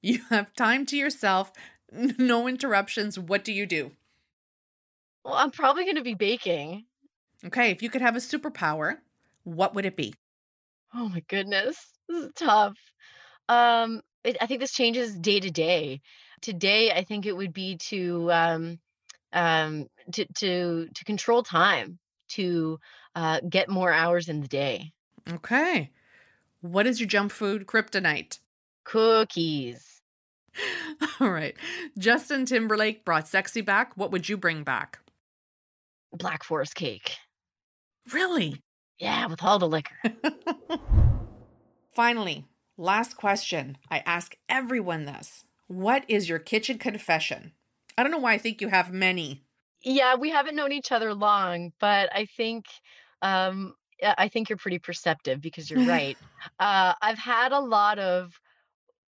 You 0.00 0.20
have 0.30 0.52
time 0.54 0.84
to 0.86 0.96
yourself, 0.96 1.52
no 1.92 2.48
interruptions. 2.48 3.18
What 3.18 3.44
do 3.44 3.52
you 3.52 3.66
do? 3.66 3.92
Well, 5.24 5.34
I'm 5.34 5.52
probably 5.52 5.84
going 5.84 5.96
to 5.96 6.02
be 6.02 6.14
baking. 6.14 6.86
Okay, 7.44 7.70
if 7.70 7.82
you 7.82 7.90
could 7.90 8.02
have 8.02 8.16
a 8.16 8.20
superpower, 8.20 8.98
what 9.44 9.74
would 9.74 9.84
it 9.84 9.96
be? 9.96 10.14
Oh 10.94 11.08
my 11.08 11.22
goodness, 11.28 11.76
this 12.08 12.24
is 12.24 12.32
tough. 12.34 12.76
Um, 13.48 14.02
it, 14.24 14.36
I 14.40 14.46
think 14.46 14.60
this 14.60 14.72
changes 14.72 15.16
day 15.16 15.40
to 15.40 15.50
day. 15.50 16.00
Today, 16.40 16.90
I 16.90 17.04
think 17.04 17.26
it 17.26 17.36
would 17.36 17.52
be 17.52 17.76
to 17.88 18.32
um, 18.32 18.78
um, 19.32 19.86
to 20.12 20.26
to 20.38 20.88
to 20.92 21.04
control 21.04 21.42
time, 21.42 21.98
to 22.30 22.78
uh, 23.14 23.40
get 23.48 23.68
more 23.68 23.92
hours 23.92 24.28
in 24.28 24.40
the 24.40 24.48
day. 24.48 24.92
Okay. 25.30 25.90
What 26.62 26.86
is 26.86 27.00
your 27.00 27.08
jump 27.08 27.32
food 27.32 27.66
kryptonite? 27.66 28.38
Cookies. 28.84 30.00
All 31.20 31.30
right. 31.30 31.56
Justin 31.98 32.46
Timberlake 32.46 33.04
brought 33.04 33.26
sexy 33.28 33.60
back. 33.60 33.96
What 33.96 34.12
would 34.12 34.28
you 34.28 34.36
bring 34.36 34.62
back? 34.62 35.00
Black 36.12 36.44
Forest 36.44 36.74
cake. 36.74 37.16
Really? 38.12 38.60
Yeah, 38.98 39.26
with 39.26 39.42
all 39.42 39.58
the 39.58 39.66
liquor. 39.68 39.96
Finally, 41.92 42.44
last 42.76 43.16
question. 43.16 43.78
I 43.90 43.98
ask 44.06 44.36
everyone 44.48 45.04
this. 45.04 45.44
What 45.66 46.04
is 46.08 46.28
your 46.28 46.38
kitchen 46.38 46.78
confession? 46.78 47.52
I 47.96 48.02
don't 48.02 48.12
know 48.12 48.18
why 48.18 48.34
I 48.34 48.38
think 48.38 48.60
you 48.60 48.68
have 48.68 48.92
many. 48.92 49.42
yeah, 49.82 50.14
we 50.14 50.30
haven't 50.30 50.54
known 50.56 50.70
each 50.72 50.92
other 50.92 51.14
long, 51.14 51.72
but 51.80 52.08
I 52.14 52.26
think 52.36 52.66
um, 53.22 53.74
I 54.02 54.28
think 54.28 54.48
you're 54.48 54.58
pretty 54.58 54.78
perceptive 54.78 55.40
because 55.40 55.70
you're 55.70 55.80
right. 55.86 56.18
uh, 56.58 56.94
I've 57.00 57.18
had 57.18 57.52
a 57.52 57.60
lot 57.60 57.98
of 57.98 58.38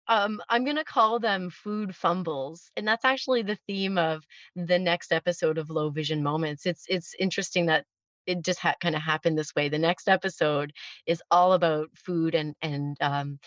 um, 0.08 0.40
I'm 0.48 0.64
gonna 0.64 0.84
call 0.84 1.20
them 1.20 1.50
food 1.50 1.94
fumbles, 1.94 2.70
and 2.76 2.86
that's 2.86 3.04
actually 3.04 3.42
the 3.42 3.58
theme 3.66 3.98
of 3.98 4.24
the 4.56 4.78
next 4.78 5.12
episode 5.12 5.58
of 5.58 5.70
Low 5.70 5.90
Vision 5.90 6.22
Moments. 6.22 6.66
It's 6.66 6.84
it's 6.88 7.14
interesting 7.18 7.66
that 7.66 7.84
it 8.26 8.42
just 8.44 8.58
ha- 8.60 8.74
kind 8.80 8.94
of 8.96 9.02
happened 9.02 9.38
this 9.38 9.54
way. 9.54 9.68
The 9.68 9.78
next 9.78 10.08
episode 10.08 10.72
is 11.06 11.22
all 11.30 11.52
about 11.52 11.88
food 11.94 12.34
and 12.34 12.54
and 12.62 12.96
um, 13.00 13.38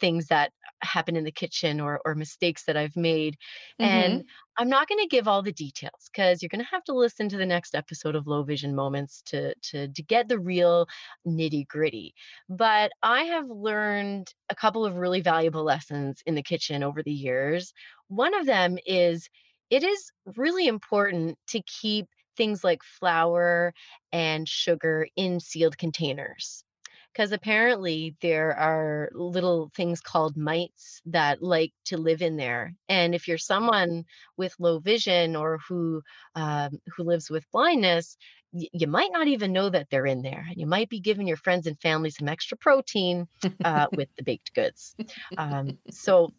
things 0.00 0.26
that 0.28 0.52
happen 0.82 1.16
in 1.16 1.24
the 1.24 1.32
kitchen 1.32 1.80
or 1.80 2.00
or 2.04 2.14
mistakes 2.14 2.64
that 2.64 2.76
I've 2.76 2.96
made. 2.96 3.36
Mm-hmm. 3.80 3.84
And 3.84 4.24
I'm 4.58 4.68
not 4.68 4.88
going 4.88 5.00
to 5.00 5.08
give 5.08 5.28
all 5.28 5.42
the 5.42 5.52
details 5.52 6.10
because 6.12 6.42
you're 6.42 6.48
going 6.48 6.64
to 6.64 6.70
have 6.70 6.84
to 6.84 6.94
listen 6.94 7.28
to 7.30 7.36
the 7.36 7.46
next 7.46 7.74
episode 7.74 8.14
of 8.14 8.26
Low 8.26 8.42
Vision 8.42 8.74
Moments 8.74 9.22
to 9.26 9.54
to 9.54 9.88
to 9.88 10.02
get 10.02 10.28
the 10.28 10.38
real 10.38 10.86
nitty 11.26 11.66
gritty. 11.66 12.14
But 12.48 12.92
I 13.02 13.24
have 13.24 13.48
learned 13.48 14.32
a 14.50 14.54
couple 14.54 14.84
of 14.84 14.96
really 14.96 15.20
valuable 15.20 15.64
lessons 15.64 16.22
in 16.26 16.34
the 16.34 16.42
kitchen 16.42 16.82
over 16.82 17.02
the 17.02 17.12
years. 17.12 17.72
One 18.08 18.34
of 18.34 18.46
them 18.46 18.78
is 18.86 19.28
it 19.70 19.82
is 19.82 20.10
really 20.36 20.66
important 20.66 21.38
to 21.48 21.62
keep 21.62 22.06
things 22.36 22.64
like 22.64 22.82
flour 22.82 23.72
and 24.10 24.48
sugar 24.48 25.06
in 25.16 25.40
sealed 25.40 25.78
containers 25.78 26.64
because 27.12 27.32
apparently 27.32 28.16
there 28.20 28.56
are 28.56 29.10
little 29.14 29.70
things 29.74 30.00
called 30.00 30.36
mites 30.36 31.00
that 31.06 31.42
like 31.42 31.72
to 31.84 31.96
live 31.96 32.22
in 32.22 32.36
there 32.36 32.74
and 32.88 33.14
if 33.14 33.28
you're 33.28 33.38
someone 33.38 34.04
with 34.36 34.54
low 34.58 34.78
vision 34.78 35.36
or 35.36 35.58
who 35.68 36.02
um, 36.34 36.70
who 36.96 37.04
lives 37.04 37.30
with 37.30 37.50
blindness 37.52 38.16
y- 38.52 38.68
you 38.72 38.86
might 38.86 39.10
not 39.12 39.28
even 39.28 39.52
know 39.52 39.68
that 39.70 39.88
they're 39.90 40.06
in 40.06 40.22
there 40.22 40.44
and 40.48 40.56
you 40.58 40.66
might 40.66 40.88
be 40.88 41.00
giving 41.00 41.26
your 41.26 41.36
friends 41.36 41.66
and 41.66 41.80
family 41.80 42.10
some 42.10 42.28
extra 42.28 42.56
protein 42.56 43.26
uh, 43.64 43.86
with 43.94 44.08
the 44.16 44.22
baked 44.22 44.52
goods. 44.54 44.94
Um, 45.36 45.78
so 45.90 46.32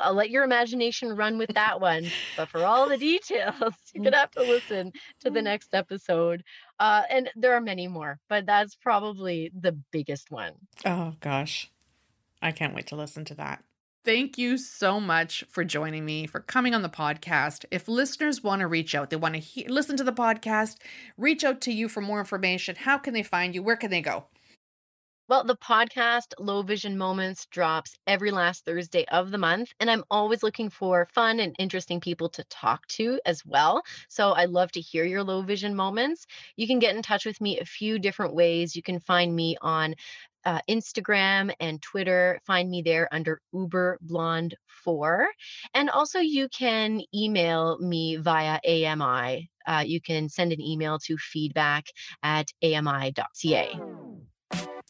I'll 0.00 0.14
let 0.14 0.30
your 0.30 0.44
imagination 0.44 1.14
run 1.14 1.38
with 1.38 1.54
that 1.54 1.80
one. 1.80 2.06
But 2.36 2.48
for 2.48 2.64
all 2.64 2.88
the 2.88 2.96
details, 2.96 3.74
you're 3.94 4.04
gonna 4.04 4.16
have 4.16 4.30
to 4.32 4.42
listen 4.42 4.92
to 5.20 5.30
the 5.30 5.42
next 5.42 5.74
episode. 5.74 6.42
Uh, 6.78 7.02
and 7.08 7.30
there 7.36 7.54
are 7.54 7.60
many 7.60 7.88
more, 7.88 8.18
but 8.28 8.46
that's 8.46 8.74
probably 8.74 9.50
the 9.58 9.72
biggest 9.90 10.30
one. 10.30 10.52
Oh, 10.84 11.14
gosh. 11.20 11.70
I 12.42 12.52
can't 12.52 12.74
wait 12.74 12.86
to 12.88 12.96
listen 12.96 13.24
to 13.26 13.34
that. 13.34 13.62
Thank 14.04 14.38
you 14.38 14.56
so 14.56 15.00
much 15.00 15.42
for 15.48 15.64
joining 15.64 16.04
me, 16.04 16.28
for 16.28 16.38
coming 16.38 16.76
on 16.76 16.82
the 16.82 16.88
podcast. 16.88 17.64
If 17.72 17.88
listeners 17.88 18.40
want 18.40 18.60
to 18.60 18.68
reach 18.68 18.94
out, 18.94 19.10
they 19.10 19.16
want 19.16 19.34
to 19.34 19.40
he- 19.40 19.66
listen 19.66 19.96
to 19.96 20.04
the 20.04 20.12
podcast, 20.12 20.76
reach 21.16 21.42
out 21.42 21.60
to 21.62 21.72
you 21.72 21.88
for 21.88 22.00
more 22.00 22.20
information, 22.20 22.76
how 22.76 22.98
can 22.98 23.14
they 23.14 23.24
find 23.24 23.52
you? 23.52 23.64
Where 23.64 23.74
can 23.74 23.90
they 23.90 24.02
go? 24.02 24.26
Well, 25.28 25.42
the 25.42 25.56
podcast 25.56 26.34
Low 26.38 26.62
Vision 26.62 26.96
Moments 26.96 27.46
drops 27.46 27.96
every 28.06 28.30
last 28.30 28.64
Thursday 28.64 29.04
of 29.06 29.32
the 29.32 29.38
month, 29.38 29.72
and 29.80 29.90
I'm 29.90 30.04
always 30.08 30.44
looking 30.44 30.70
for 30.70 31.08
fun 31.12 31.40
and 31.40 31.56
interesting 31.58 32.00
people 32.00 32.28
to 32.30 32.44
talk 32.44 32.86
to 32.88 33.20
as 33.26 33.44
well. 33.44 33.82
So 34.08 34.34
I'd 34.34 34.50
love 34.50 34.70
to 34.72 34.80
hear 34.80 35.04
your 35.04 35.24
low 35.24 35.42
vision 35.42 35.74
moments. 35.74 36.26
You 36.56 36.68
can 36.68 36.78
get 36.78 36.94
in 36.94 37.02
touch 37.02 37.26
with 37.26 37.40
me 37.40 37.58
a 37.58 37.64
few 37.64 37.98
different 37.98 38.34
ways. 38.34 38.76
You 38.76 38.82
can 38.82 39.00
find 39.00 39.34
me 39.34 39.56
on 39.60 39.96
uh, 40.44 40.60
Instagram 40.70 41.52
and 41.58 41.82
Twitter. 41.82 42.38
Find 42.46 42.70
me 42.70 42.82
there 42.82 43.08
under 43.12 43.40
Uber 43.52 43.98
Blonde 44.02 44.54
4. 44.84 45.26
And 45.74 45.90
also, 45.90 46.20
you 46.20 46.48
can 46.48 47.00
email 47.12 47.78
me 47.80 48.16
via 48.16 48.60
AMI. 48.64 49.50
Uh, 49.66 49.82
you 49.84 50.00
can 50.00 50.28
send 50.28 50.52
an 50.52 50.60
email 50.60 51.00
to 51.00 51.16
feedback 51.18 51.86
at 52.22 52.46
ami.ca. 52.62 53.80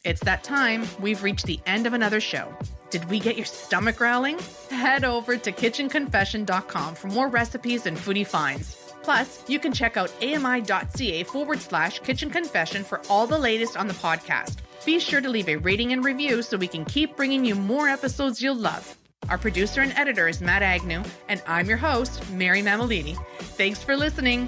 It's 0.07 0.23
that 0.23 0.45
time. 0.45 0.87
We've 1.01 1.21
reached 1.21 1.45
the 1.45 1.59
end 1.65 1.85
of 1.85 1.91
another 1.91 2.21
show. 2.21 2.47
Did 2.91 3.03
we 3.09 3.19
get 3.19 3.35
your 3.35 3.45
stomach 3.45 3.97
growling? 3.97 4.39
Head 4.71 5.03
over 5.03 5.35
to 5.35 5.51
kitchenconfession.com 5.51 6.95
for 6.95 7.07
more 7.09 7.27
recipes 7.27 7.85
and 7.85 7.97
foodie 7.97 8.25
finds. 8.25 8.93
Plus, 9.03 9.43
you 9.49 9.59
can 9.59 9.73
check 9.73 9.97
out 9.97 10.09
ami.ca 10.21 11.23
forward 11.23 11.59
slash 11.59 11.99
kitchen 11.99 12.29
confession 12.29 12.85
for 12.85 13.01
all 13.09 13.27
the 13.27 13.37
latest 13.37 13.75
on 13.75 13.89
the 13.89 13.93
podcast. 13.95 14.59
Be 14.85 14.97
sure 14.97 15.19
to 15.19 15.27
leave 15.27 15.49
a 15.49 15.57
rating 15.57 15.91
and 15.91 16.05
review 16.05 16.41
so 16.41 16.55
we 16.55 16.69
can 16.69 16.85
keep 16.85 17.17
bringing 17.17 17.43
you 17.43 17.55
more 17.55 17.89
episodes 17.89 18.41
you'll 18.41 18.55
love. 18.55 18.97
Our 19.27 19.37
producer 19.37 19.81
and 19.81 19.91
editor 19.97 20.29
is 20.29 20.39
Matt 20.39 20.61
Agnew, 20.61 21.03
and 21.27 21.43
I'm 21.47 21.67
your 21.67 21.75
host, 21.75 22.29
Mary 22.31 22.61
Mammoliti. 22.61 23.17
Thanks 23.57 23.83
for 23.83 23.97
listening. 23.97 24.47